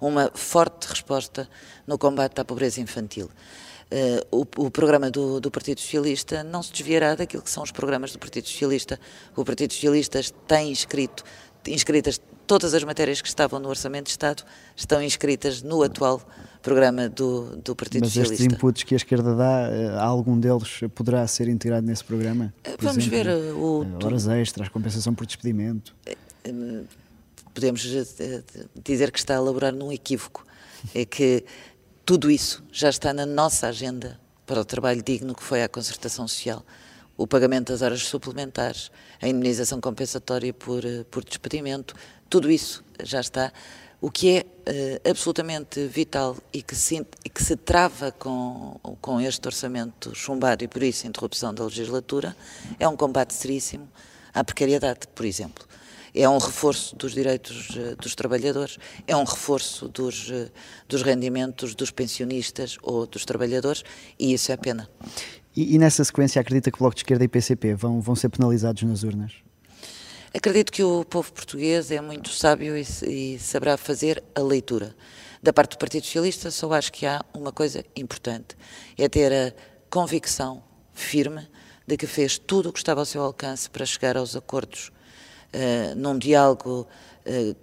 uma 0.01 0.31
forte 0.35 0.87
resposta 0.89 1.49
no 1.87 1.99
combate 1.99 2.41
à 2.41 2.45
pobreza 2.45 2.81
infantil. 2.81 3.31
Uh, 3.93 4.45
o, 4.59 4.65
o, 4.67 4.71
programa 4.71 5.11
do, 5.11 5.41
do, 5.41 5.51
Partido 5.51 5.81
Socialista 5.81 6.43
não 6.43 6.63
se 6.63 6.73
desviará 6.73 7.15
daquilo 7.15 7.43
que 7.43 7.51
são 7.51 7.63
os 7.63 7.71
programas 7.71 8.13
do 8.13 8.19
Partido 8.19 8.49
Socialista. 8.49 8.99
O 9.37 9.45
Partido 9.45 9.73
Socialista 9.73 10.21
tem 10.49 10.71
inscrito, 10.71 11.23
inscritas 11.67 12.21
todas 12.47 12.75
as 12.75 12.83
matérias 12.83 13.21
que 13.21 13.29
estavam 13.29 13.61
no 13.61 13.69
Orçamento 13.69 14.07
de 14.07 14.11
Estado, 14.11 14.43
estão 14.75 15.03
inscritas 15.03 15.63
no 15.63 15.83
atual 15.83 16.21
programa 16.63 17.09
do, 17.09 17.57
do 17.57 17.77
Partido 17.77 18.03
Mas 18.03 18.11
Socialista. 18.11 18.33
Mas 18.33 18.41
estes 18.41 18.55
inputs 18.55 18.83
que 18.83 18.95
a 18.95 18.97
esquerda 18.97 19.35
dá, 19.35 19.69
eh, 19.71 19.99
algum 19.99 20.39
deles 20.41 20.81
poderá 20.95 21.27
ser 21.27 21.49
integrado 21.49 21.87
nesse 21.87 22.03
programa? 22.03 22.53
Vamos 22.81 23.07
exemplo, 23.07 23.25
ver 23.25 23.55
o... 23.55 23.87
Horas 24.03 24.27
extras, 24.27 24.69
compensação 24.69 25.15
por 25.15 25.27
despedimento 25.27 25.95
podemos 27.55 27.87
eh, 27.87 28.43
dizer 28.75 29.13
que 29.13 29.19
está 29.19 29.35
a 29.35 29.37
elaborar 29.37 29.73
num 29.73 29.93
equívoco. 29.93 30.45
É 30.95 31.05
que 31.05 31.45
tudo 32.05 32.31
isso 32.31 32.63
já 32.71 32.91
está 32.91 33.15
na 33.15 33.25
nossa 33.25 33.69
agenda 33.69 34.21
para 34.45 34.61
o 34.61 34.65
trabalho 34.65 35.03
digno 35.03 35.35
que 35.35 35.43
foi 35.43 35.63
a 35.63 35.69
concertação 35.69 36.29
social. 36.29 36.65
O 37.17 37.27
pagamento 37.27 37.73
das 37.73 37.81
horas 37.81 38.03
suplementares, 38.03 38.91
a 39.23 39.29
indemnização 39.29 39.81
compensatória 39.81 40.53
por, 40.53 40.85
eh, 40.85 41.05
por 41.11 41.25
despedimento, 41.25 41.95
tudo 42.29 42.51
isso 42.51 42.85
já 43.03 43.21
está. 43.21 43.53
O 44.01 44.11
que 44.11 44.37
é 44.37 44.41
uh, 44.43 45.09
absolutamente 45.09 45.87
vital 45.87 46.37
e 46.53 46.61
que, 46.61 46.75
se, 46.77 47.07
que 47.33 47.43
se 47.43 47.57
trava 47.57 48.13
com, 48.13 48.79
com 49.01 49.19
este 49.19 49.47
orçamento 49.47 50.15
chumbado 50.15 50.63
e 50.63 50.69
por 50.69 50.83
isso 50.83 51.07
interrupção 51.07 51.55
da 51.55 51.65
legislatura 51.65 52.37
é 52.79 52.87
um 52.87 52.97
combate 52.99 53.33
seríssimo 53.33 53.89
à 54.35 54.45
precariedade, 54.45 55.07
por 55.15 55.25
exemplo 55.25 55.67
é 56.15 56.29
um 56.29 56.39
reforço 56.39 56.95
dos 56.95 57.13
direitos 57.13 57.71
uh, 57.71 57.97
dos 57.97 58.15
trabalhadores, 58.15 58.79
é 59.07 59.17
um 59.17 59.25
reforço 59.25 59.89
dos, 59.89 60.31
uh, 60.31 60.51
dos 60.89 61.03
rendimentos 61.03 61.75
dos 61.75 61.91
pensionistas 61.91 62.79
ou 62.83 63.07
dos 63.07 63.25
trabalhadores 63.25 63.83
e 64.19 64.33
isso 64.33 64.53
é 64.53 64.57
pena. 64.57 64.89
E, 65.57 65.75
e, 65.75 65.79
nessa 65.79 66.05
sequência 66.05 66.41
acredita 66.41 66.71
que 66.71 66.77
o 66.77 66.81
Bloco 66.81 66.95
de 66.95 67.01
Esquerda 67.01 67.25
e 67.25 67.29
PCP 67.29 67.75
vão, 67.75 68.01
vão 68.01 68.15
ser 68.15 68.29
penalizados 68.29 68.83
nas 68.83 69.03
urnas? 69.03 69.33
Acredito 70.37 70.73
que 70.73 70.83
o 70.83 71.05
povo 71.05 71.33
português 71.33 71.91
é 71.93 72.01
muito 72.01 72.29
sábio 72.31 72.77
e, 72.77 72.85
e 73.07 73.39
saberá 73.39 73.77
fazer 73.77 74.23
a 74.35 74.41
leitura. 74.41 74.95
Da 75.41 75.53
parte 75.53 75.73
do 75.73 75.79
Partido 75.79 76.05
Socialista, 76.05 76.51
só 76.51 76.73
acho 76.73 76.93
que 76.93 77.07
há 77.07 77.25
uma 77.33 77.53
coisa 77.53 77.85
importante: 77.95 78.57
é 78.99 79.09
ter 79.09 79.33
a 79.33 79.55
convicção 79.89 80.63
firme 80.93 81.47
de 81.87 81.97
que 81.97 82.07
fez 82.07 82.39
tudo 82.39 82.71
o 82.71 82.73
que 82.73 82.79
estava 82.79 83.01
ao 83.01 83.07
seu 83.07 83.23
alcance 83.23 83.71
para 83.71 83.87
chegar 83.87 84.17
aos 84.17 84.35
acordos 84.35 84.91
uh, 85.55 85.95
num 85.97 86.19
diálogo 86.19 86.87
uh, 87.27 87.57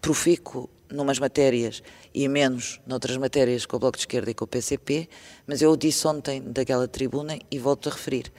profícuo 0.00 0.70
numas 0.90 1.18
matérias 1.18 1.82
e 2.14 2.28
menos 2.28 2.80
noutras 2.86 3.16
matérias 3.16 3.66
com 3.66 3.76
o 3.76 3.80
Bloco 3.80 3.96
de 3.96 4.02
Esquerda 4.02 4.30
e 4.30 4.34
com 4.34 4.44
o 4.44 4.48
PCP, 4.48 5.08
mas 5.46 5.60
eu 5.60 5.72
o 5.72 5.76
disse 5.76 6.06
ontem 6.06 6.40
daquela 6.40 6.86
tribuna 6.86 7.36
e 7.50 7.58
volto 7.58 7.88
a 7.88 7.92
referir. 7.92 8.32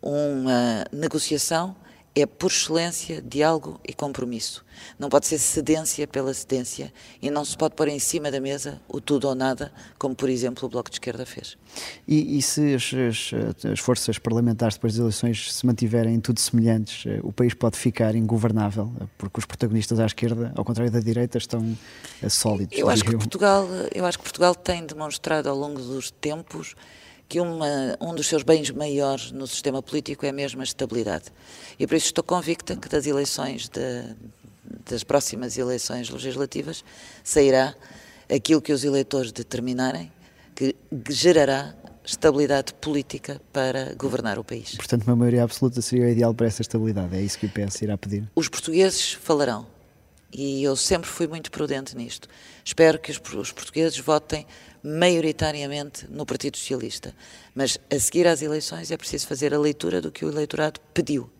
Uma 0.00 0.84
negociação 0.92 1.76
é, 2.14 2.26
por 2.26 2.50
excelência, 2.50 3.22
diálogo 3.22 3.80
e 3.86 3.94
compromisso. 3.94 4.64
Não 4.98 5.08
pode 5.08 5.26
ser 5.26 5.38
cedência 5.38 6.06
pela 6.06 6.32
cedência 6.34 6.92
e 7.20 7.30
não 7.30 7.44
se 7.44 7.56
pode 7.56 7.74
pôr 7.74 7.88
em 7.88 7.98
cima 7.98 8.30
da 8.30 8.40
mesa 8.40 8.80
o 8.88 9.00
tudo 9.00 9.28
ou 9.28 9.34
nada, 9.34 9.72
como, 9.98 10.14
por 10.14 10.28
exemplo, 10.28 10.66
o 10.66 10.68
Bloco 10.70 10.90
de 10.90 10.96
Esquerda 10.96 11.24
fez. 11.24 11.56
E, 12.06 12.38
e 12.38 12.42
se 12.42 12.74
as, 12.74 12.90
as, 12.92 13.64
as, 13.64 13.80
forças 13.80 14.18
parlamentares 14.18 14.74
depois 14.74 14.94
das 14.94 15.00
eleições 15.00 15.54
se 15.54 15.64
mantiverem 15.64 16.20
tudo 16.20 16.38
semelhantes, 16.40 17.06
eh, 17.06 17.20
o 17.22 17.32
país 17.32 17.54
pode 17.54 17.78
ficar 17.78 18.14
ingovernável, 18.14 18.92
porque 19.16 19.38
os 19.38 19.46
protagonistas 19.46 19.98
à 19.98 20.06
esquerda, 20.06 20.52
ao 20.54 20.64
contrário 20.64 20.92
da 20.92 21.00
direita, 21.00 21.38
estão 21.38 21.76
eh, 22.22 22.28
sólidos. 22.28 22.76
Eu 22.78 22.90
acho 22.90 23.04
que 23.04 23.12
Portugal, 23.12 23.66
eu 23.94 24.04
acho 24.04 24.18
que 24.18 24.24
Portugal 24.24 24.54
tem 24.54 24.84
demonstrado 24.84 25.48
ao 25.48 25.56
longo 25.56 25.80
dos 25.80 26.10
tempos 26.10 26.74
que 27.32 27.40
uma, 27.40 27.96
um 27.98 28.14
dos 28.14 28.26
seus 28.26 28.42
bens 28.42 28.70
maiores 28.70 29.32
no 29.32 29.46
sistema 29.46 29.82
político 29.82 30.26
é 30.26 30.30
mesmo 30.30 30.60
a 30.60 30.64
estabilidade. 30.64 31.32
E 31.78 31.86
por 31.86 31.94
isso 31.94 32.04
estou 32.04 32.22
convicta 32.22 32.76
que 32.76 32.90
das 32.90 33.06
eleições, 33.06 33.70
de, 33.70 34.14
das 34.84 35.02
próximas 35.02 35.56
eleições 35.56 36.10
legislativas, 36.10 36.84
sairá 37.24 37.74
aquilo 38.30 38.60
que 38.60 38.70
os 38.70 38.84
eleitores 38.84 39.32
determinarem, 39.32 40.12
que 40.54 40.76
gerará 41.08 41.74
estabilidade 42.04 42.74
política 42.74 43.40
para 43.50 43.94
governar 43.94 44.38
o 44.38 44.44
país. 44.44 44.74
Portanto, 44.74 45.04
uma 45.04 45.16
maioria 45.16 45.44
absoluta 45.44 45.80
seria 45.80 46.04
o 46.04 46.08
ideal 46.10 46.34
para 46.34 46.46
essa 46.46 46.60
estabilidade. 46.60 47.16
É 47.16 47.22
isso 47.22 47.38
que 47.38 47.46
o 47.46 47.48
PS 47.48 47.80
irá 47.80 47.96
pedir? 47.96 48.30
Os 48.34 48.50
portugueses 48.50 49.14
falarão. 49.14 49.66
E 50.30 50.62
eu 50.62 50.76
sempre 50.76 51.08
fui 51.08 51.26
muito 51.26 51.50
prudente 51.50 51.96
nisto. 51.96 52.28
Espero 52.62 52.98
que 52.98 53.10
os, 53.10 53.18
os 53.34 53.52
portugueses 53.52 53.98
votem 53.98 54.46
maioritariamente 54.82 56.06
no 56.10 56.26
Partido 56.26 56.56
Socialista. 56.56 57.14
Mas 57.54 57.78
a 57.90 57.98
seguir 57.98 58.26
às 58.26 58.42
eleições 58.42 58.90
é 58.90 58.96
preciso 58.96 59.26
fazer 59.26 59.54
a 59.54 59.58
leitura 59.58 60.00
do 60.00 60.10
que 60.10 60.24
o 60.24 60.28
eleitorado 60.28 60.80
pediu. 60.92 61.30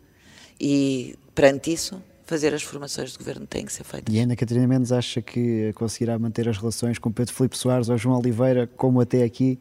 E 0.60 1.16
perante 1.34 1.72
isso 1.72 2.00
fazer 2.24 2.54
as 2.54 2.62
formações 2.62 3.12
de 3.12 3.18
governo 3.18 3.46
têm 3.46 3.66
que 3.66 3.72
ser 3.72 3.84
feitas. 3.84 4.14
E 4.14 4.18
ainda 4.18 4.36
Catarina 4.36 4.66
Mendes 4.66 4.92
acha 4.92 5.20
que 5.20 5.72
conseguirá 5.74 6.18
manter 6.18 6.48
as 6.48 6.56
relações 6.56 6.98
com 6.98 7.10
Pedro 7.10 7.34
Filipe 7.34 7.58
Soares 7.58 7.88
ou 7.88 7.98
João 7.98 8.18
Oliveira 8.18 8.66
como 8.76 9.00
até 9.00 9.22
aqui? 9.22 9.58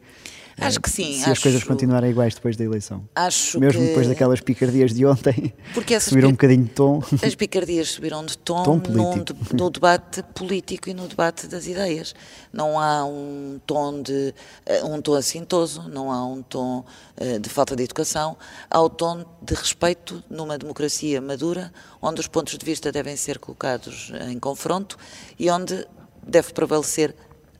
Acho 0.58 0.80
que 0.80 0.90
sim. 0.90 1.14
Se 1.14 1.22
acho, 1.22 1.32
as 1.32 1.38
coisas 1.38 1.64
continuarem 1.64 2.10
iguais 2.10 2.34
depois 2.34 2.56
da 2.56 2.64
eleição. 2.64 3.08
Acho 3.14 3.58
Mesmo 3.58 3.80
que... 3.80 3.88
depois 3.88 4.06
daquelas 4.06 4.40
picardias 4.40 4.92
de 4.92 5.04
ontem, 5.06 5.52
Porque 5.74 5.98
subiram 5.98 6.28
um 6.28 6.32
bocadinho 6.32 6.64
de 6.64 6.70
tom. 6.70 7.02
As 7.22 7.34
picardias 7.34 7.90
subiram 7.90 8.24
de 8.24 8.36
tom, 8.38 8.62
Tom 8.62 8.80
político. 8.80 9.56
no 9.56 9.70
debate 9.70 10.22
político 10.34 10.90
e 10.90 10.94
no 10.94 11.08
debate 11.08 11.46
das 11.46 11.66
ideias. 11.66 12.14
Não 12.52 12.78
há 12.78 13.04
um 13.04 13.60
tom 13.66 14.02
de 14.02 14.34
eh, 14.66 14.84
um 14.84 15.00
tom 15.00 15.14
assintoso, 15.14 15.88
não 15.88 16.10
há 16.10 16.24
um 16.24 16.42
tom 16.42 16.84
eh, 17.16 17.38
de 17.38 17.48
falta 17.48 17.74
de 17.74 17.82
educação, 17.82 18.36
há 18.70 18.80
o 18.80 18.90
tom 18.90 19.24
de 19.40 19.54
respeito 19.54 20.22
numa 20.28 20.58
democracia 20.58 21.20
madura, 21.20 21.72
onde 22.00 22.20
os 22.20 22.28
pontos 22.28 22.56
de 22.56 22.64
vista 22.64 22.92
devem 22.92 23.16
ser 23.16 23.38
colocados 23.38 24.12
em 24.28 24.38
confronto 24.38 24.96
e 25.38 25.50
onde 25.50 25.86
deve 26.26 26.52
prevalecer 26.52 27.14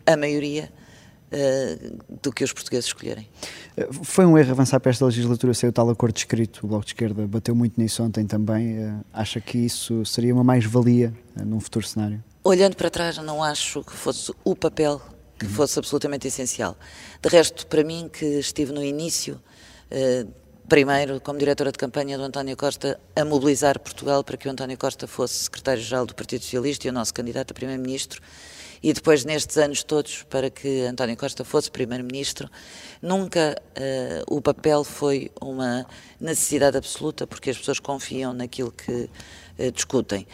a 0.07 0.17
maioria 0.17 0.71
eh, 1.33 1.79
do 2.23 2.31
que 2.31 2.45
os 2.45 2.53
portugueses 2.53 2.87
escolherem. 2.87 3.27
Foi 4.03 4.27
um 4.27 4.37
erro 4.37 4.51
avançar 4.51 4.79
para 4.81 4.91
esta 4.91 5.07
legislatura 5.07 5.55
sem 5.55 5.69
o 5.69 5.73
tal 5.73 5.89
acordo 5.89 6.17
escrito. 6.17 6.61
O 6.65 6.69
Bloco 6.69 6.85
de 6.85 6.91
Esquerda 6.91 7.27
bateu 7.27 7.55
muito 7.55 7.81
nisso 7.81 8.03
ontem 8.03 8.27
também. 8.27 8.77
Eh, 8.77 8.95
Acha 9.13 9.41
que 9.41 9.59
isso 9.59 10.05
seria 10.05 10.35
uma 10.35 10.45
mais-valia 10.45 11.13
eh, 11.37 11.43
num 11.43 11.59
futuro 11.59 11.87
cenário? 11.87 12.23
Olhando 12.45 12.77
para 12.77 12.91
trás, 12.91 13.17
não 13.19 13.43
acho 13.43 13.83
que 13.83 13.93
fosse 13.93 14.33
o 14.45 14.55
papel 14.55 15.01
que 15.39 15.47
fosse 15.47 15.79
absolutamente 15.79 16.29
essencial. 16.29 16.77
De 17.21 17.29
resto, 17.29 17.67
para 17.67 17.83
mim, 17.83 18.09
que 18.13 18.25
estive 18.39 18.73
no 18.73 18.83
início, 18.83 19.41
eh, 19.91 20.27
primeiro 20.69 21.21
como 21.21 21.39
diretora 21.39 21.73
de 21.73 21.79
campanha 21.79 22.17
do 22.17 22.25
António 22.25 22.57
Costa, 22.57 23.01
a 23.17 23.25
mobilizar 23.25 23.79
Portugal 23.79 24.23
para 24.23 24.37
que 24.37 24.49
o 24.49 24.51
António 24.51 24.77
Costa 24.77 25.07
fosse 25.07 25.45
secretário-geral 25.45 26.07
do 26.07 26.15
Partido 26.15 26.43
Socialista 26.43 26.87
e 26.87 26.91
o 26.91 26.93
nosso 26.93 27.13
candidato 27.13 27.51
a 27.51 27.55
primeiro-ministro, 27.55 28.21
e 28.83 28.93
depois, 28.93 29.25
nestes 29.25 29.57
anos 29.59 29.85
todos, 29.85 30.25
para 30.25 30.51
que 30.51 30.83
António 30.83 31.17
Costa 31.17 31.45
fosse 31.45 31.71
primeiro-ministro, 31.71 32.51
nunca 33.01 33.57
eh, 33.77 34.23
o 34.29 34.41
papel 34.43 34.83
foi 34.83 35.31
uma 35.41 35.87
necessidade 36.21 36.77
absoluta, 36.77 37.27
porque 37.27 37.51
as 37.51 37.59
pessoas 37.59 37.79
confiam 37.79 38.33
naquilo 38.33 38.73
que 38.73 39.09
eh, 39.59 39.71
discutem. 39.71 40.27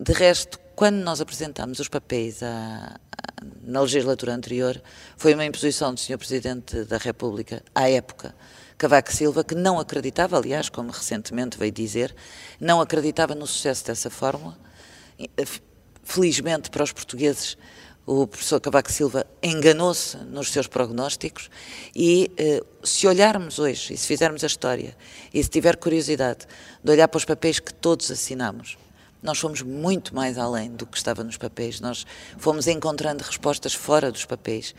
De 0.00 0.12
resto, 0.12 0.58
quando 0.74 0.96
nós 0.96 1.20
apresentámos 1.20 1.78
os 1.78 1.88
papéis 1.88 2.42
à- 2.42 2.96
à- 2.96 3.44
na 3.62 3.80
legislatura 3.82 4.32
anterior, 4.34 4.80
foi 5.16 5.34
uma 5.34 5.44
imposição 5.44 5.92
do 5.92 6.00
Sr. 6.00 6.16
Presidente 6.18 6.84
da 6.84 6.96
República, 6.96 7.62
à 7.74 7.88
época, 7.90 8.34
Cavaco 8.78 9.12
Silva, 9.12 9.44
que 9.44 9.54
não 9.54 9.78
acreditava, 9.78 10.36
aliás, 10.36 10.68
como 10.68 10.90
recentemente 10.90 11.56
veio 11.58 11.70
dizer, 11.70 12.14
não 12.58 12.80
acreditava 12.80 13.34
no 13.34 13.46
sucesso 13.46 13.84
dessa 13.86 14.10
fórmula. 14.10 14.58
Felizmente 16.04 16.70
para 16.70 16.84
os 16.84 16.92
portugueses, 16.92 17.56
o 18.06 18.26
professor 18.26 18.60
Cavaco 18.60 18.92
Silva 18.92 19.26
enganou-se 19.42 20.18
nos 20.18 20.52
seus 20.52 20.66
prognósticos 20.66 21.48
e 21.96 22.30
eh, 22.36 22.62
se 22.82 23.06
olharmos 23.06 23.58
hoje, 23.58 23.94
e 23.94 23.96
se 23.96 24.06
fizermos 24.06 24.44
a 24.44 24.46
história, 24.46 24.94
e 25.32 25.42
se 25.42 25.48
tiver 25.48 25.76
curiosidade 25.76 26.46
de 26.82 26.92
olhar 26.92 27.08
para 27.08 27.16
os 27.16 27.24
papéis 27.24 27.58
que 27.58 27.72
todos 27.72 28.10
assinamos, 28.10 28.76
nós 29.22 29.38
fomos 29.38 29.62
muito 29.62 30.14
mais 30.14 30.36
além 30.36 30.70
do 30.70 30.84
que 30.84 30.98
estava 30.98 31.24
nos 31.24 31.38
papéis, 31.38 31.80
nós 31.80 32.04
fomos 32.36 32.66
encontrando 32.66 33.24
respostas 33.24 33.72
fora 33.72 34.12
dos 34.12 34.26
papéis. 34.26 34.74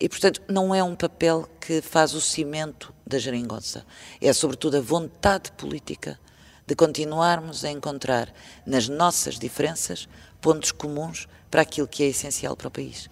E, 0.00 0.08
portanto, 0.08 0.40
não 0.48 0.74
é 0.74 0.82
um 0.82 0.96
papel 0.96 1.46
que 1.60 1.82
faz 1.82 2.14
o 2.14 2.20
cimento 2.20 2.94
da 3.06 3.18
geringonça, 3.18 3.84
é 4.18 4.32
sobretudo 4.32 4.78
a 4.78 4.80
vontade 4.80 5.52
política 5.52 6.18
de 6.66 6.74
continuarmos 6.74 7.66
a 7.66 7.70
encontrar 7.70 8.32
nas 8.64 8.88
nossas 8.88 9.38
diferenças 9.38 10.08
pontos 10.42 10.72
comuns 10.72 11.26
para 11.50 11.62
aquilo 11.62 11.88
que 11.88 12.02
é 12.02 12.08
essencial 12.08 12.54
para 12.56 12.68
o 12.68 12.70
país. 12.70 13.08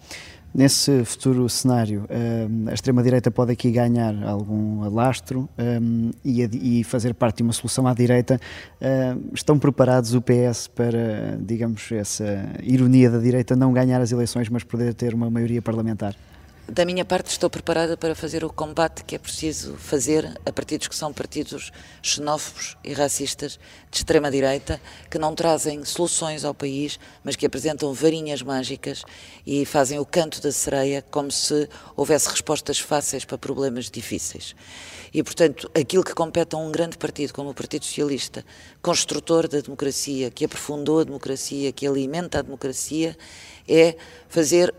Nesse 0.53 1.05
futuro 1.05 1.47
cenário, 1.47 2.05
hum, 2.09 2.65
a 2.67 2.73
extrema-direita 2.73 3.31
pode 3.31 3.53
aqui 3.53 3.71
ganhar 3.71 4.21
algum 4.25 4.83
alastro 4.83 5.47
hum, 5.57 6.11
e, 6.25 6.83
fazer 6.83 7.13
parte 7.13 7.37
de 7.37 7.43
uma 7.43 7.53
solução 7.53 7.87
à 7.87 7.93
direita. 7.93 8.39
Hum, 8.81 9.29
Estão 9.33 9.57
preparados 9.57 10.13
o 10.13 10.21
PS 10.21 10.67
para, 10.67 11.37
digamos, 11.39 11.89
essa 11.93 12.25
ironia 12.61 13.09
da 13.09 13.19
direita 13.19 13.55
não 13.55 13.71
ganhar 13.71 14.01
as 14.01 14.11
eleições, 14.11 14.49
mas 14.49 14.63
poder 14.63 14.93
ter 14.93 15.13
uma 15.13 15.29
maioria 15.29 15.61
parlamentar? 15.61 16.15
Da 16.73 16.85
minha 16.85 17.03
parte, 17.03 17.29
estou 17.29 17.49
preparada 17.49 17.97
para 17.97 18.15
fazer 18.15 18.45
o 18.45 18.49
combate 18.49 19.03
que 19.03 19.13
é 19.13 19.19
preciso 19.19 19.75
fazer 19.75 20.39
a 20.45 20.53
partidos 20.53 20.87
que 20.87 20.95
são 20.95 21.11
partidos 21.11 21.69
xenófobos 22.01 22.77
e 22.81 22.93
racistas 22.93 23.59
de 23.91 23.97
extrema-direita, 23.97 24.79
que 25.09 25.19
não 25.19 25.35
trazem 25.35 25.83
soluções 25.83 26.45
ao 26.45 26.53
país, 26.53 26.97
mas 27.25 27.35
que 27.35 27.45
apresentam 27.45 27.93
varinhas 27.93 28.41
mágicas 28.41 29.03
e 29.45 29.65
fazem 29.65 29.99
o 29.99 30.05
canto 30.05 30.41
da 30.41 30.49
sereia 30.49 31.03
como 31.11 31.29
se 31.29 31.67
houvesse 31.93 32.29
respostas 32.29 32.79
fáceis 32.79 33.25
para 33.25 33.37
problemas 33.37 33.91
difíceis. 33.91 34.55
E, 35.13 35.21
portanto, 35.21 35.69
aquilo 35.75 36.05
que 36.05 36.13
compete 36.13 36.55
a 36.55 36.57
um 36.57 36.71
grande 36.71 36.97
partido 36.97 37.33
como 37.33 37.49
o 37.49 37.53
Partido 37.53 37.83
Socialista, 37.83 38.45
construtor 38.81 39.45
da 39.49 39.59
democracia, 39.59 40.31
que 40.31 40.45
aprofundou 40.45 41.01
a 41.01 41.03
democracia, 41.03 41.73
que 41.73 41.85
alimenta 41.85 42.39
a 42.39 42.41
democracia, 42.41 43.17
é 43.67 43.97
fazer 44.29 44.73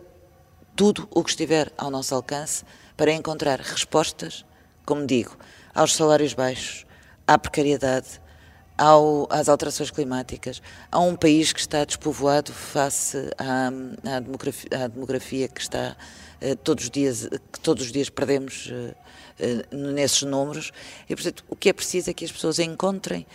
tudo 0.75 1.09
o 1.11 1.23
que 1.23 1.31
estiver 1.31 1.73
ao 1.76 1.91
nosso 1.91 2.14
alcance 2.14 2.64
para 2.97 3.12
encontrar 3.12 3.61
respostas, 3.61 4.45
como 4.85 5.07
digo, 5.07 5.37
aos 5.75 5.95
salários 5.95 6.35
baixos, 6.35 6.85
à 7.26 7.38
precariedade, 7.38 8.21
ao, 8.76 9.29
às 9.31 9.49
alterações 9.49 9.91
climáticas, 9.91 10.62
a 10.91 10.99
um 10.99 11.14
país 11.14 11.52
que 11.52 11.61
está 11.61 11.85
despovoado 11.85 12.52
face 12.52 13.17
à, 13.38 13.69
à, 14.17 14.21
demografia, 14.21 14.71
à 14.73 14.88
demografia 14.88 15.49
que 15.49 15.61
está 15.61 15.97
eh, 16.41 16.55
todos 16.57 16.85
os 16.85 16.91
dias 16.91 17.29
que 17.52 17.61
todos 17.61 17.85
os 17.85 17.93
dias 17.93 18.09
perdemos 18.09 18.71
eh, 18.73 18.95
eh, 19.38 19.67
nesses 19.76 20.23
números. 20.23 20.73
E 21.09 21.14
portanto 21.14 21.45
o 21.49 21.55
que 21.55 21.69
é 21.69 21.73
preciso 21.73 22.11
é 22.11 22.14
que 22.14 22.25
as 22.25 22.33
pessoas 22.33 22.59
encontrem 22.59 23.26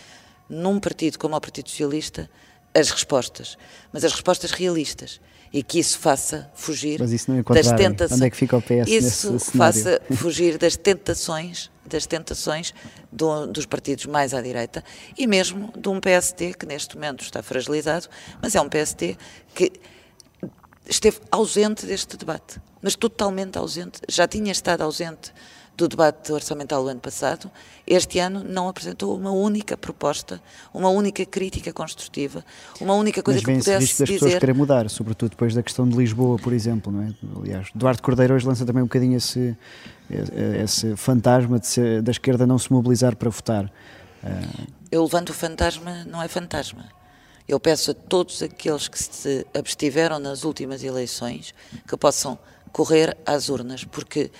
num 0.48 0.78
partido 0.80 1.18
como 1.18 1.36
o 1.36 1.40
Partido 1.40 1.68
Socialista 1.68 2.28
as 2.74 2.90
respostas, 2.90 3.56
mas 3.92 4.04
as 4.04 4.12
respostas 4.12 4.50
realistas 4.50 5.20
e 5.52 5.62
que 5.62 5.78
isso 5.78 5.98
faça 5.98 6.50
fugir 6.54 7.00
Mas 7.00 7.12
isso 7.12 7.30
não 7.30 7.42
das 7.42 7.66
tentações. 7.72 8.12
Onde 8.18 8.26
é 8.26 8.30
que 8.30 8.36
fica 8.36 8.56
o 8.56 8.62
PS 8.62 8.88
Isso 8.88 9.38
faça 9.38 10.00
fugir 10.14 10.58
das 10.58 10.76
tentações, 10.76 11.70
das 11.86 12.06
tentações 12.06 12.74
do- 13.10 13.46
dos 13.46 13.64
partidos 13.66 14.06
mais 14.06 14.34
à 14.34 14.42
direita 14.42 14.84
e 15.16 15.26
mesmo 15.26 15.72
de 15.76 15.88
um 15.88 16.00
PSD 16.00 16.52
que 16.54 16.66
neste 16.66 16.94
momento 16.96 17.22
está 17.22 17.42
fragilizado, 17.42 18.08
mas 18.42 18.54
é 18.54 18.60
um 18.60 18.68
PSD 18.68 19.16
que 19.54 19.72
esteve 20.88 21.18
ausente 21.30 21.86
deste 21.86 22.16
debate, 22.16 22.60
mas 22.82 22.94
totalmente 22.94 23.58
ausente. 23.58 24.00
Já 24.08 24.26
tinha 24.26 24.52
estado 24.52 24.82
ausente 24.82 25.32
do 25.78 25.86
debate 25.88 26.32
orçamental 26.32 26.82
do 26.82 26.88
ano 26.88 26.98
passado. 27.00 27.48
Este 27.86 28.18
ano 28.18 28.42
não 28.44 28.68
apresentou 28.68 29.16
uma 29.16 29.30
única 29.30 29.76
proposta, 29.76 30.42
uma 30.74 30.88
única 30.90 31.24
crítica 31.24 31.72
construtiva, 31.72 32.44
uma 32.80 32.94
única 32.94 33.22
coisa 33.22 33.38
Mas 33.38 33.44
que 33.44 33.50
vem 33.50 33.58
esse 33.58 33.70
risco 33.78 33.94
pudesse 33.96 33.98
das 34.02 34.10
pessoas 34.10 34.40
querer 34.40 34.54
mudar, 34.54 34.90
sobretudo 34.90 35.30
depois 35.30 35.54
da 35.54 35.62
questão 35.62 35.88
de 35.88 35.96
Lisboa, 35.96 36.36
por 36.36 36.52
exemplo, 36.52 36.92
não 36.92 37.02
é? 37.02 37.14
Aliás, 37.40 37.68
Duarte 37.74 38.02
Cordeiro 38.02 38.34
hoje 38.34 38.44
lança 38.44 38.66
também 38.66 38.82
um 38.82 38.86
bocadinho 38.86 39.16
esse, 39.16 39.56
esse 40.62 40.96
fantasma 40.96 41.60
de 41.60 41.66
ser- 41.68 42.02
da 42.02 42.10
esquerda 42.10 42.44
não 42.46 42.58
se 42.58 42.72
mobilizar 42.72 43.14
para 43.16 43.30
votar. 43.30 43.72
Ah, 44.22 44.42
Eu 44.90 45.04
levanto 45.04 45.30
o 45.30 45.34
fantasma, 45.34 46.04
não 46.06 46.20
é 46.20 46.26
fantasma. 46.26 46.86
Eu 47.46 47.60
peço 47.60 47.92
a 47.92 47.94
todos 47.94 48.42
aqueles 48.42 48.88
que 48.88 48.98
se 49.02 49.46
abstiveram 49.54 50.18
nas 50.18 50.44
últimas 50.44 50.82
eleições 50.82 51.54
que 51.86 51.96
possam 51.96 52.38
correr 52.72 53.16
às 53.24 53.48
urnas, 53.48 53.84
porque 53.84 54.30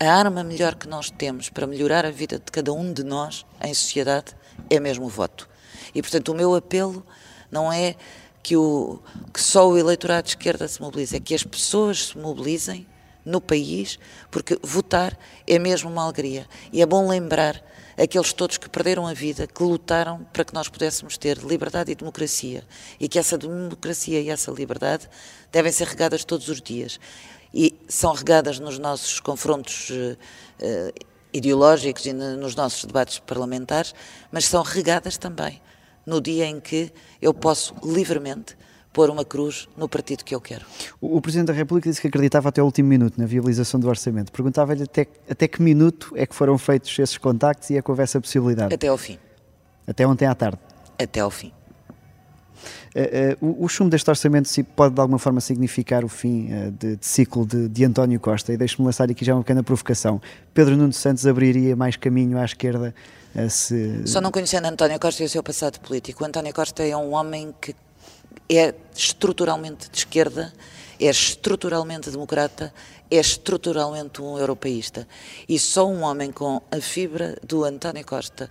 a 0.00 0.12
arma 0.12 0.44
melhor 0.44 0.76
que 0.76 0.86
nós 0.86 1.10
temos 1.10 1.48
para 1.48 1.66
melhorar 1.66 2.06
a 2.06 2.10
vida 2.10 2.38
de 2.38 2.52
cada 2.52 2.72
um 2.72 2.92
de 2.92 3.02
nós 3.02 3.44
em 3.60 3.74
sociedade 3.74 4.36
é 4.70 4.78
mesmo 4.78 5.06
o 5.06 5.08
voto. 5.08 5.48
E, 5.94 6.00
portanto, 6.00 6.28
o 6.28 6.34
meu 6.34 6.54
apelo 6.54 7.04
não 7.50 7.72
é 7.72 7.96
que, 8.42 8.56
o, 8.56 9.00
que 9.32 9.40
só 9.40 9.68
o 9.68 9.76
eleitorado 9.76 10.24
de 10.24 10.30
esquerda 10.30 10.68
se 10.68 10.80
mobilize, 10.80 11.16
é 11.16 11.20
que 11.20 11.34
as 11.34 11.42
pessoas 11.42 12.08
se 12.08 12.18
mobilizem 12.18 12.86
no 13.24 13.40
país, 13.40 13.98
porque 14.30 14.58
votar 14.62 15.18
é 15.46 15.58
mesmo 15.58 15.90
uma 15.90 16.04
alegria. 16.04 16.46
E 16.72 16.80
é 16.80 16.86
bom 16.86 17.08
lembrar 17.08 17.62
aqueles 17.96 18.32
todos 18.32 18.56
que 18.56 18.68
perderam 18.68 19.06
a 19.06 19.12
vida, 19.12 19.46
que 19.46 19.62
lutaram 19.62 20.24
para 20.32 20.44
que 20.44 20.54
nós 20.54 20.68
pudéssemos 20.68 21.18
ter 21.18 21.38
liberdade 21.38 21.90
e 21.90 21.94
democracia. 21.94 22.64
E 23.00 23.08
que 23.08 23.18
essa 23.18 23.36
democracia 23.36 24.20
e 24.20 24.30
essa 24.30 24.52
liberdade 24.52 25.08
devem 25.50 25.72
ser 25.72 25.88
regadas 25.88 26.24
todos 26.24 26.48
os 26.48 26.62
dias. 26.62 27.00
São 27.88 28.12
regadas 28.12 28.60
nos 28.60 28.78
nossos 28.78 29.18
confrontos 29.18 29.88
eh, 29.90 30.16
eh, 30.60 30.92
ideológicos 31.32 32.04
e 32.06 32.12
no- 32.12 32.36
nos 32.36 32.54
nossos 32.54 32.84
debates 32.84 33.18
parlamentares, 33.18 33.94
mas 34.30 34.44
são 34.44 34.62
regadas 34.62 35.16
também 35.16 35.60
no 36.06 36.20
dia 36.20 36.46
em 36.46 36.60
que 36.60 36.92
eu 37.20 37.32
posso 37.34 37.74
livremente 37.82 38.56
pôr 38.92 39.10
uma 39.10 39.24
cruz 39.24 39.68
no 39.76 39.88
partido 39.88 40.24
que 40.24 40.34
eu 40.34 40.40
quero. 40.40 40.64
O, 41.00 41.16
o 41.16 41.20
Presidente 41.20 41.48
da 41.48 41.52
República 41.52 41.88
disse 41.88 42.00
que 42.00 42.08
acreditava 42.08 42.48
até 42.48 42.60
o 42.60 42.64
último 42.64 42.88
minuto 42.88 43.18
na 43.18 43.26
viabilização 43.26 43.78
do 43.78 43.88
orçamento. 43.88 44.32
Perguntava-lhe 44.32 44.82
até, 44.82 45.06
até 45.30 45.46
que 45.48 45.62
minuto 45.62 46.12
é 46.16 46.26
que 46.26 46.34
foram 46.34 46.56
feitos 46.58 46.98
esses 46.98 47.16
contactos 47.18 47.70
e 47.70 47.76
é 47.76 47.82
que 47.82 47.90
houve 47.90 48.02
essa 48.02 48.20
possibilidade. 48.20 48.74
Até 48.74 48.88
ao 48.88 48.96
fim. 48.98 49.18
Até 49.86 50.06
ontem 50.06 50.26
à 50.26 50.34
tarde. 50.34 50.58
Até 50.98 51.20
ao 51.20 51.30
fim. 51.30 51.52
Uh, 52.94 53.44
uh, 53.44 53.46
o, 53.60 53.64
o 53.64 53.68
chumbo 53.68 53.90
deste 53.90 54.08
orçamento 54.08 54.48
pode 54.76 54.94
de 54.94 55.00
alguma 55.00 55.18
forma 55.18 55.40
significar 55.40 56.04
o 56.04 56.08
fim 56.08 56.48
uh, 56.52 56.70
de, 56.72 56.96
de, 56.96 57.06
ciclo 57.06 57.46
de, 57.46 57.68
de 57.68 57.84
António 57.84 58.18
Costa. 58.18 58.52
E 58.52 58.56
deixe-me 58.56 58.84
lançar 58.86 59.10
aqui 59.10 59.24
já 59.24 59.34
uma 59.34 59.42
pequena 59.42 59.62
provocação. 59.62 60.20
Pedro 60.52 60.76
Nuno 60.76 60.92
Santos 60.92 61.26
abriria 61.26 61.76
mais 61.76 61.96
caminho 61.96 62.38
à 62.38 62.44
esquerda 62.44 62.94
se... 63.48 64.06
Só 64.06 64.20
não 64.20 64.30
conhecendo 64.30 64.66
António 64.66 64.98
Costa 64.98 65.22
e 65.22 65.26
o 65.26 65.28
seu 65.28 65.42
passado 65.42 65.78
político. 65.80 66.24
António 66.24 66.52
Costa 66.52 66.82
é 66.82 66.96
um 66.96 67.12
homem 67.12 67.54
que 67.60 67.74
é 68.48 68.74
estruturalmente 68.94 69.90
de 69.90 69.98
esquerda, 69.98 70.52
é 70.98 71.06
estruturalmente 71.06 72.10
democrata, 72.10 72.72
é 73.10 73.16
estruturalmente 73.16 74.20
um 74.20 74.38
europeísta. 74.38 75.06
E 75.48 75.58
só 75.58 75.86
um 75.86 76.02
homem 76.02 76.32
com 76.32 76.60
a 76.70 76.80
fibra 76.80 77.36
do 77.42 77.64
António 77.64 78.04
Costa 78.04 78.50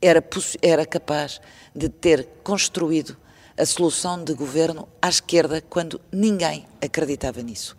era, 0.00 0.22
era 0.62 0.86
capaz 0.86 1.40
de 1.74 1.88
ter 1.88 2.28
construído 2.42 3.16
a 3.56 3.64
solução 3.64 4.22
de 4.22 4.34
governo 4.34 4.88
à 5.00 5.08
esquerda 5.08 5.62
quando 5.62 6.00
ninguém 6.10 6.66
acreditava 6.82 7.40
nisso. 7.42 7.76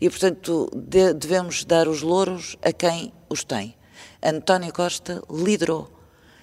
E, 0.00 0.08
portanto, 0.10 0.70
de, 0.74 1.14
devemos 1.14 1.64
dar 1.64 1.88
os 1.88 2.02
louros 2.02 2.56
a 2.62 2.72
quem 2.72 3.12
os 3.28 3.42
tem. 3.42 3.74
António 4.22 4.72
Costa 4.72 5.22
liderou 5.30 5.90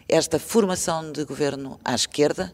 esta 0.07 0.39
formação 0.39 1.11
de 1.11 1.23
governo 1.23 1.79
à 1.85 1.93
esquerda. 1.93 2.53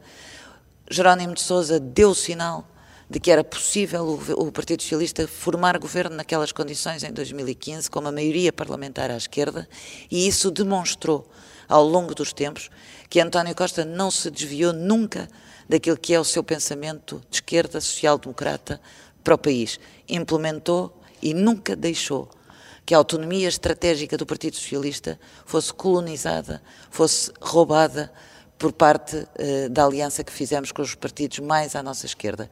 Jerónimo 0.89 1.33
de 1.33 1.41
Sousa 1.41 1.79
deu 1.79 2.09
o 2.09 2.15
sinal 2.15 2.67
de 3.09 3.19
que 3.19 3.31
era 3.31 3.43
possível 3.43 4.19
o, 4.37 4.51
Partido 4.51 4.81
Socialista 4.81 5.27
formar 5.27 5.79
governo 5.79 6.15
naquelas 6.15 6.51
condições 6.51 7.03
em 7.03 7.11
2015, 7.11 7.89
com 7.89 7.99
uma 7.99 8.11
maioria 8.11 8.51
parlamentar 8.51 9.09
à 9.09 9.15
esquerda, 9.15 9.67
e 10.11 10.27
isso 10.27 10.51
demonstrou, 10.51 11.25
ao 11.69 11.85
longo 11.85 12.13
dos 12.13 12.33
tempos, 12.33 12.69
que 13.09 13.21
António 13.21 13.55
Costa 13.55 13.85
não 13.85 14.11
se 14.11 14.29
desviou 14.29 14.73
nunca 14.73 15.29
daquilo 15.67 15.97
que 15.97 16.13
é 16.13 16.19
o 16.19 16.23
seu 16.23 16.43
pensamento 16.43 17.21
de 17.29 17.37
esquerda 17.37 17.81
social-democrata 17.81 18.79
para 19.23 19.35
o 19.35 19.37
país. 19.37 19.79
Implementou 20.07 20.93
e 21.21 21.33
nunca 21.33 21.75
deixou 21.75 22.29
que 22.85 22.93
a 22.93 22.97
autonomia 22.97 23.49
estratégica 23.49 24.17
do 24.17 24.25
Partido 24.25 24.55
Socialista 24.55 25.19
fosse 25.45 25.73
colonizada, 25.73 26.61
fosse 26.89 27.31
roubada 27.41 28.11
por 28.57 28.71
parte 28.71 29.17
uh, 29.17 29.69
da 29.69 29.85
aliança 29.85 30.23
que 30.23 30.31
fizemos 30.31 30.71
com 30.71 30.81
os 30.81 30.95
partidos 30.95 31.39
mais 31.39 31.75
à 31.75 31.83
nossa 31.83 32.05
esquerda. 32.05 32.49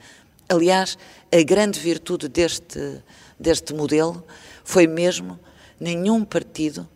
Aliás, 0.47 0.97
a 1.31 1.41
grande 1.41 1.79
virtude 1.79 2.27
deste, 2.27 3.01
deste 3.39 3.73
modelo 3.73 4.23
foi 4.63 4.85
mesmo 4.85 5.39
nenhum 5.79 6.23
partido 6.23 6.87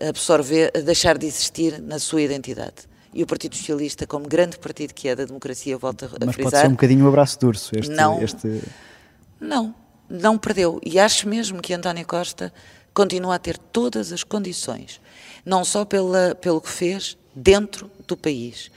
absorver, 0.00 0.70
deixar 0.82 1.18
de 1.18 1.26
existir 1.26 1.80
na 1.80 1.98
sua 1.98 2.22
identidade. 2.22 2.87
E 3.12 3.22
o 3.22 3.26
Partido 3.26 3.56
Socialista, 3.56 4.06
como 4.06 4.28
grande 4.28 4.58
partido 4.58 4.92
que 4.92 5.08
é 5.08 5.16
da 5.16 5.24
democracia, 5.24 5.76
volta 5.78 6.06
a 6.06 6.26
Mas 6.26 6.34
frisar... 6.34 6.36
Mas 6.36 6.52
pode 6.52 6.56
ser 6.60 6.68
um 6.68 6.72
bocadinho 6.72 7.04
um 7.04 7.08
abraço 7.08 7.38
de 7.38 7.46
urso 7.46 7.78
este... 7.78 7.90
Não, 7.90 8.22
este... 8.22 8.62
não, 9.40 9.74
não 10.08 10.38
perdeu. 10.38 10.80
E 10.84 10.98
acho 10.98 11.28
mesmo 11.28 11.60
que 11.60 11.72
António 11.72 12.06
Costa 12.06 12.52
continua 12.92 13.36
a 13.36 13.38
ter 13.38 13.56
todas 13.56 14.12
as 14.12 14.24
condições, 14.24 15.00
não 15.44 15.64
só 15.64 15.84
pela, 15.84 16.34
pelo 16.34 16.60
que 16.60 16.68
fez 16.68 17.16
dentro 17.34 17.90
do 18.06 18.16
país, 18.16 18.70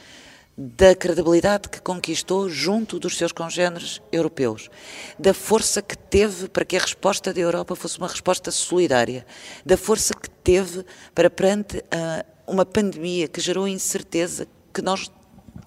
da 0.58 0.94
credibilidade 0.94 1.70
que 1.70 1.82
conquistou 1.82 2.48
junto 2.48 3.00
dos 3.00 3.18
seus 3.18 3.32
congêneres 3.32 4.02
europeus, 4.12 4.70
da 5.18 5.34
força 5.34 5.82
que 5.82 5.98
teve 5.98 6.48
para 6.50 6.64
que 6.64 6.78
a 6.78 6.80
resposta 6.80 7.34
da 7.34 7.40
Europa 7.40 7.76
fosse 7.76 7.98
uma 7.98 8.08
resposta 8.08 8.52
solidária, 8.52 9.26
da 9.66 9.76
força 9.76 10.14
que 10.14 10.30
teve 10.30 10.86
para 11.16 11.30
perante 11.30 11.78
uh, 11.78 12.26
uma 12.52 12.66
pandemia 12.66 13.28
que 13.28 13.40
gerou 13.40 13.68
incerteza 13.68 14.46
que 14.74 14.82
nós 14.82 15.10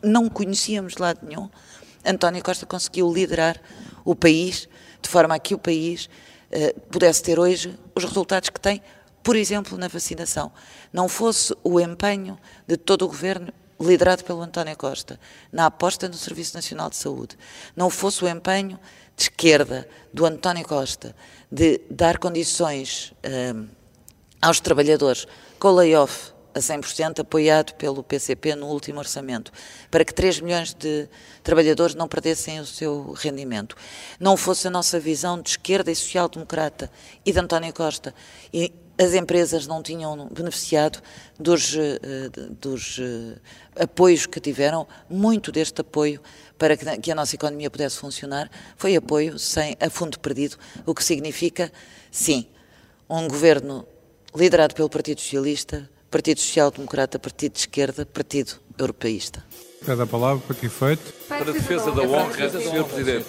não 0.02 0.28
conhecíamos 0.28 0.94
de 0.94 1.00
lado 1.00 1.20
nenhum, 1.26 1.48
António 2.04 2.42
Costa 2.42 2.66
conseguiu 2.66 3.10
liderar 3.10 3.60
o 4.04 4.14
país 4.14 4.68
de 5.00 5.08
forma 5.08 5.34
a 5.34 5.38
que 5.38 5.54
o 5.54 5.58
país 5.58 6.08
uh, 6.50 6.80
pudesse 6.90 7.22
ter 7.22 7.40
hoje 7.40 7.78
os 7.94 8.04
resultados 8.04 8.50
que 8.50 8.60
tem, 8.60 8.82
por 9.22 9.34
exemplo, 9.34 9.78
na 9.78 9.88
vacinação. 9.88 10.52
Não 10.92 11.08
fosse 11.08 11.56
o 11.64 11.80
empenho 11.80 12.38
de 12.66 12.76
todo 12.76 13.06
o 13.06 13.08
governo 13.08 13.50
liderado 13.80 14.22
pelo 14.22 14.42
António 14.42 14.76
Costa, 14.76 15.18
na 15.50 15.66
aposta 15.66 16.06
no 16.06 16.14
Serviço 16.14 16.54
Nacional 16.54 16.90
de 16.90 16.96
Saúde, 16.96 17.36
não 17.74 17.90
fosse 17.90 18.22
o 18.24 18.28
empenho 18.28 18.78
de 19.16 19.22
esquerda 19.24 19.88
do 20.12 20.24
António 20.26 20.64
Costa 20.64 21.16
de 21.50 21.80
dar 21.90 22.18
condições 22.18 23.12
um, 23.54 23.66
aos 24.40 24.60
trabalhadores 24.60 25.26
com 25.58 25.70
layoff 25.70 26.33
a 26.54 26.58
100% 26.60 27.20
apoiado 27.20 27.74
pelo 27.74 28.02
PCP 28.02 28.54
no 28.54 28.66
último 28.68 28.98
orçamento, 28.98 29.52
para 29.90 30.04
que 30.04 30.14
3 30.14 30.40
milhões 30.40 30.72
de 30.72 31.08
trabalhadores 31.42 31.94
não 31.94 32.06
perdessem 32.06 32.60
o 32.60 32.66
seu 32.66 33.12
rendimento. 33.12 33.76
Não 34.20 34.36
fosse 34.36 34.68
a 34.68 34.70
nossa 34.70 35.00
visão 35.00 35.40
de 35.40 35.50
esquerda 35.50 35.90
e 35.90 35.96
social-democrata 35.96 36.90
e 37.26 37.32
de 37.32 37.38
António 37.38 37.72
Costa 37.72 38.14
e 38.52 38.72
as 38.96 39.12
empresas 39.12 39.66
não 39.66 39.82
tinham 39.82 40.28
beneficiado 40.28 41.02
dos, 41.38 41.74
eh, 41.76 42.30
dos 42.60 43.00
eh, 43.00 43.82
apoios 43.82 44.24
que 44.24 44.38
tiveram, 44.38 44.86
muito 45.10 45.50
deste 45.50 45.80
apoio 45.80 46.20
para 46.56 46.76
que 46.76 47.10
a 47.10 47.14
nossa 47.14 47.34
economia 47.34 47.68
pudesse 47.68 47.98
funcionar 47.98 48.48
foi 48.76 48.94
apoio 48.94 49.36
sem 49.36 49.76
a 49.80 49.90
fundo 49.90 50.18
perdido, 50.20 50.56
o 50.86 50.94
que 50.94 51.02
significa, 51.02 51.72
sim, 52.10 52.46
um 53.10 53.26
governo 53.26 53.86
liderado 54.34 54.74
pelo 54.74 54.88
Partido 54.88 55.20
Socialista, 55.20 55.90
Partido 56.14 56.38
Social 56.38 56.70
Democrata, 56.70 57.18
Partido 57.18 57.54
de 57.54 57.58
Esquerda, 57.58 58.06
Partido 58.06 58.52
Europeísta. 58.78 59.44
Pede 59.84 60.00
a 60.00 60.06
palavra 60.06 60.40
para 60.46 60.54
que 60.54 60.66
efeito? 60.66 61.12
Para 61.28 61.50
a 61.50 61.52
defesa 61.52 61.90
da 61.90 62.02
honra, 62.02 62.48
Sr. 62.50 62.84
Presidente 62.84 63.26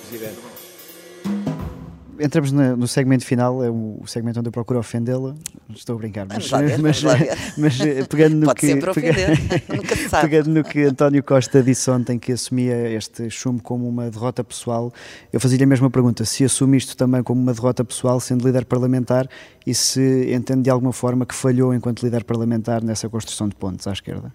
entramos 2.20 2.52
no 2.52 2.88
segmento 2.88 3.26
final, 3.26 3.64
é 3.64 3.70
o 3.70 4.02
segmento 4.06 4.40
onde 4.40 4.48
eu 4.48 4.52
procuro 4.52 4.80
ofendê-la. 4.80 5.36
Estou 5.70 5.96
a 5.96 6.00
brincar, 6.00 6.26
mas, 6.28 6.50
ver, 6.50 6.80
mas, 6.82 7.04
mas, 7.58 7.80
eh, 7.82 8.04
pegando 8.06 8.36
no 8.38 8.46
Pode 8.46 8.60
que 8.60 8.76
pegando, 8.76 10.12
pegando 10.22 10.50
no 10.50 10.64
que 10.64 10.84
António 10.84 11.24
Costa 11.24 11.62
disse 11.62 11.90
ontem 11.90 12.18
que 12.18 12.32
assumia 12.32 12.90
este 12.92 13.30
chumbo 13.30 13.62
como 13.62 13.88
uma 13.88 14.10
derrota 14.10 14.44
pessoal, 14.44 14.94
eu 15.32 15.40
fazia-lhe 15.40 15.64
a 15.64 15.68
mesma 15.68 15.90
pergunta: 15.90 16.26
se 16.26 16.44
assume 16.44 16.78
isto 16.78 16.96
também 16.96 17.24
como 17.24 17.42
uma 17.42 17.54
derrota 17.54 17.84
pessoal, 17.84 18.20
sendo 18.20 18.46
líder 18.46 18.66
parlamentar, 18.66 19.28
e 19.66 19.74
se 19.74 20.34
entende 20.34 20.64
de 20.64 20.70
alguma 20.70 20.94
forma 20.94 21.26
que 21.26 21.36
falhou 21.36 21.74
enquanto 21.74 22.04
líder 22.04 22.24
parlamentar 22.24 22.84
nessa 22.84 23.10
construção 23.10 23.48
de 23.48 23.56
pontes 23.56 23.88
à 23.88 23.92
esquerda? 23.92 24.34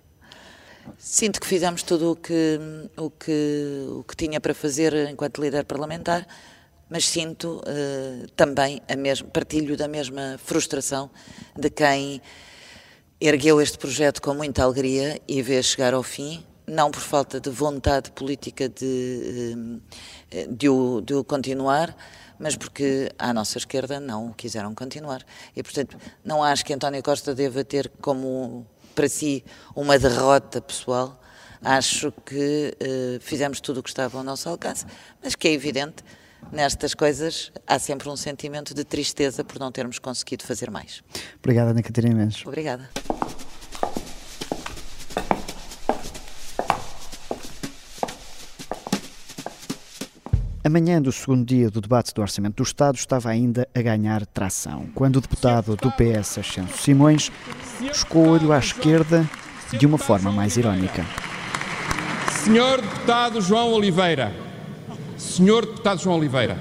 Sinto 0.99 1.41
que 1.41 1.47
fizemos 1.47 1.83
tudo 1.83 2.13
o 2.13 2.17
que, 2.17 2.59
o 2.97 3.11
que, 3.11 3.87
o 3.91 4.03
que 4.03 4.17
tinha 4.17 4.41
para 4.41 4.55
fazer 4.55 4.93
enquanto 5.11 5.41
líder 5.41 5.65
parlamentar 5.65 6.27
mas 6.91 7.09
sinto 7.09 7.63
uh, 7.63 8.29
também 8.35 8.83
a 8.89 8.97
mesma, 8.97 9.29
partilho 9.29 9.77
da 9.77 9.87
mesma 9.87 10.37
frustração 10.45 11.09
de 11.57 11.71
quem 11.71 12.21
ergueu 13.21 13.61
este 13.61 13.79
projeto 13.79 14.21
com 14.21 14.35
muita 14.35 14.65
alegria 14.65 15.21
e 15.29 15.41
vê 15.41 15.63
chegar 15.63 15.95
ao 15.95 16.03
fim, 16.03 16.45
não 16.67 16.91
por 16.91 17.01
falta 17.01 17.41
de 17.41 17.49
vontade 17.49 18.11
política 18.11 18.69
de, 18.69 19.81
eh, 20.31 20.47
de, 20.49 20.69
o, 20.69 21.01
de 21.01 21.15
o 21.15 21.23
continuar, 21.23 21.95
mas 22.39 22.57
porque 22.57 23.11
à 23.19 23.33
nossa 23.35 23.59
esquerda 23.59 24.01
não 24.01 24.29
o 24.29 24.35
quiseram 24.35 24.75
continuar. 24.75 25.23
E, 25.55 25.63
portanto, 25.63 25.99
não 26.25 26.43
acho 26.43 26.65
que 26.65 26.73
António 26.73 27.03
Costa 27.03 27.35
deva 27.35 27.63
ter 27.63 27.91
como 28.01 28.67
para 28.95 29.09
si 29.09 29.45
uma 29.77 29.99
derrota 29.99 30.61
pessoal. 30.61 31.21
Acho 31.63 32.11
que 32.25 32.75
uh, 32.81 33.21
fizemos 33.21 33.61
tudo 33.61 33.81
o 33.81 33.83
que 33.83 33.91
estava 33.91 34.17
ao 34.17 34.25
nosso 34.25 34.49
alcance, 34.49 34.87
mas 35.23 35.35
que 35.35 35.49
é 35.49 35.53
evidente 35.53 36.03
nestas 36.53 36.95
coisas 36.95 37.53
há 37.67 37.79
sempre 37.79 38.09
um 38.09 38.17
sentimento 38.17 38.75
de 38.75 38.85
tristeza 38.85 39.45
por 39.45 39.59
não 39.59 39.71
termos 39.71 39.99
conseguido 39.99 40.45
fazer 40.45 40.71
mais. 40.71 41.03
Obrigada, 41.39 41.71
Ana 41.71 41.83
Catarina 41.83 42.15
Mendes. 42.15 42.45
Obrigada. 42.47 42.89
A 50.63 50.69
manhã 50.69 51.01
do 51.01 51.11
segundo 51.11 51.45
dia 51.45 51.71
do 51.71 51.81
debate 51.81 52.13
do 52.13 52.21
Orçamento 52.21 52.57
do 52.57 52.63
Estado 52.63 52.95
estava 52.97 53.31
ainda 53.31 53.67
a 53.75 53.81
ganhar 53.81 54.27
tração, 54.27 54.89
quando 54.95 55.17
o 55.17 55.21
deputado 55.21 55.75
do 55.75 55.91
PS, 55.91 56.39
Ascenso 56.39 56.77
Simões, 56.77 57.33
buscou 57.81 58.27
o 58.27 58.31
olho 58.33 58.53
à 58.53 58.59
esquerda 58.59 59.29
de 59.73 59.87
uma 59.87 59.97
forma 59.97 60.31
mais 60.31 60.57
irónica. 60.59 61.05
Senhor 62.45 62.81
Deputado 62.81 63.41
João 63.41 63.73
Oliveira, 63.73 64.33
Senhor 65.21 65.67
Deputado 65.67 66.01
João 66.01 66.17
Oliveira. 66.17 66.59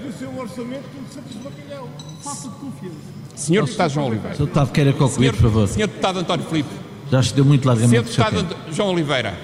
Senhor 3.35 3.65
Deputado 3.65 3.89
João 3.89 4.07
Oliveira. 4.07 4.35
Senhor 4.35 4.47
Deputado, 4.47 4.71
queira 4.71 4.93
concluir, 4.93 5.31
por 5.31 5.43
favor. 5.43 5.67
Senhor 5.67 5.87
Deputado 5.87 6.19
António 6.19 6.45
Filipe. 6.45 6.69
Já 7.09 7.23
se 7.23 7.33
deu 7.33 7.45
muito 7.45 7.65
largamente. 7.65 8.09
Senhor 8.11 8.31
Deputado 8.31 8.73
João 8.73 8.89
Oliveira. 8.89 9.37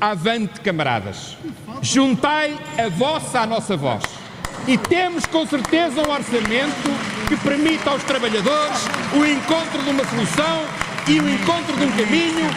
Avante, 0.00 0.60
camaradas. 0.60 1.36
Juntai 1.80 2.58
a 2.76 2.88
vossa 2.88 3.40
à 3.40 3.46
nossa 3.46 3.76
voz. 3.76 4.02
E 4.66 4.76
temos 4.76 5.24
com 5.26 5.46
certeza 5.46 6.02
um 6.02 6.10
orçamento 6.10 6.90
que 7.28 7.36
permita 7.36 7.90
aos 7.90 8.02
trabalhadores 8.02 8.86
o 9.14 9.24
encontro 9.24 9.82
de 9.82 9.90
uma 9.90 10.04
solução 10.04 10.64
e 11.06 11.20
o 11.20 11.28
encontro 11.28 11.76
de 11.76 11.84
um 11.84 11.90
caminho 11.92 12.50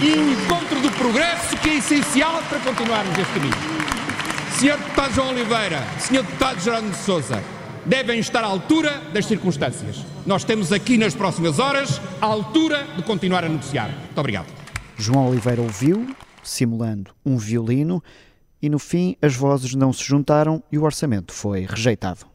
e 0.00 0.12
o 0.12 0.30
encontro 0.32 0.80
do 0.80 0.90
progresso 0.92 1.56
que 1.56 1.68
é 1.68 1.74
essencial 1.78 2.40
para 2.48 2.60
continuarmos 2.60 3.18
este 3.18 3.34
caminho. 3.34 3.79
Senhor 4.60 4.76
Deputado 4.76 5.14
João 5.14 5.30
Oliveira, 5.30 5.82
Senhor 5.98 6.22
Deputado 6.22 6.60
Gerardo 6.60 6.90
de 6.90 6.96
Souza, 6.98 7.42
devem 7.86 8.20
estar 8.20 8.44
à 8.44 8.46
altura 8.46 9.00
das 9.10 9.24
circunstâncias. 9.24 10.04
Nós 10.26 10.44
temos 10.44 10.70
aqui 10.70 10.98
nas 10.98 11.14
próximas 11.14 11.58
horas 11.58 11.98
a 12.20 12.26
altura 12.26 12.86
de 12.94 13.02
continuar 13.02 13.42
a 13.42 13.48
negociar. 13.48 13.88
Muito 13.88 14.18
obrigado. 14.18 14.48
João 14.98 15.30
Oliveira 15.30 15.62
ouviu, 15.62 16.14
simulando 16.42 17.10
um 17.24 17.38
violino, 17.38 18.04
e 18.60 18.68
no 18.68 18.78
fim 18.78 19.16
as 19.22 19.34
vozes 19.34 19.74
não 19.74 19.94
se 19.94 20.04
juntaram 20.04 20.62
e 20.70 20.76
o 20.76 20.84
orçamento 20.84 21.32
foi 21.32 21.64
rejeitado. 21.64 22.26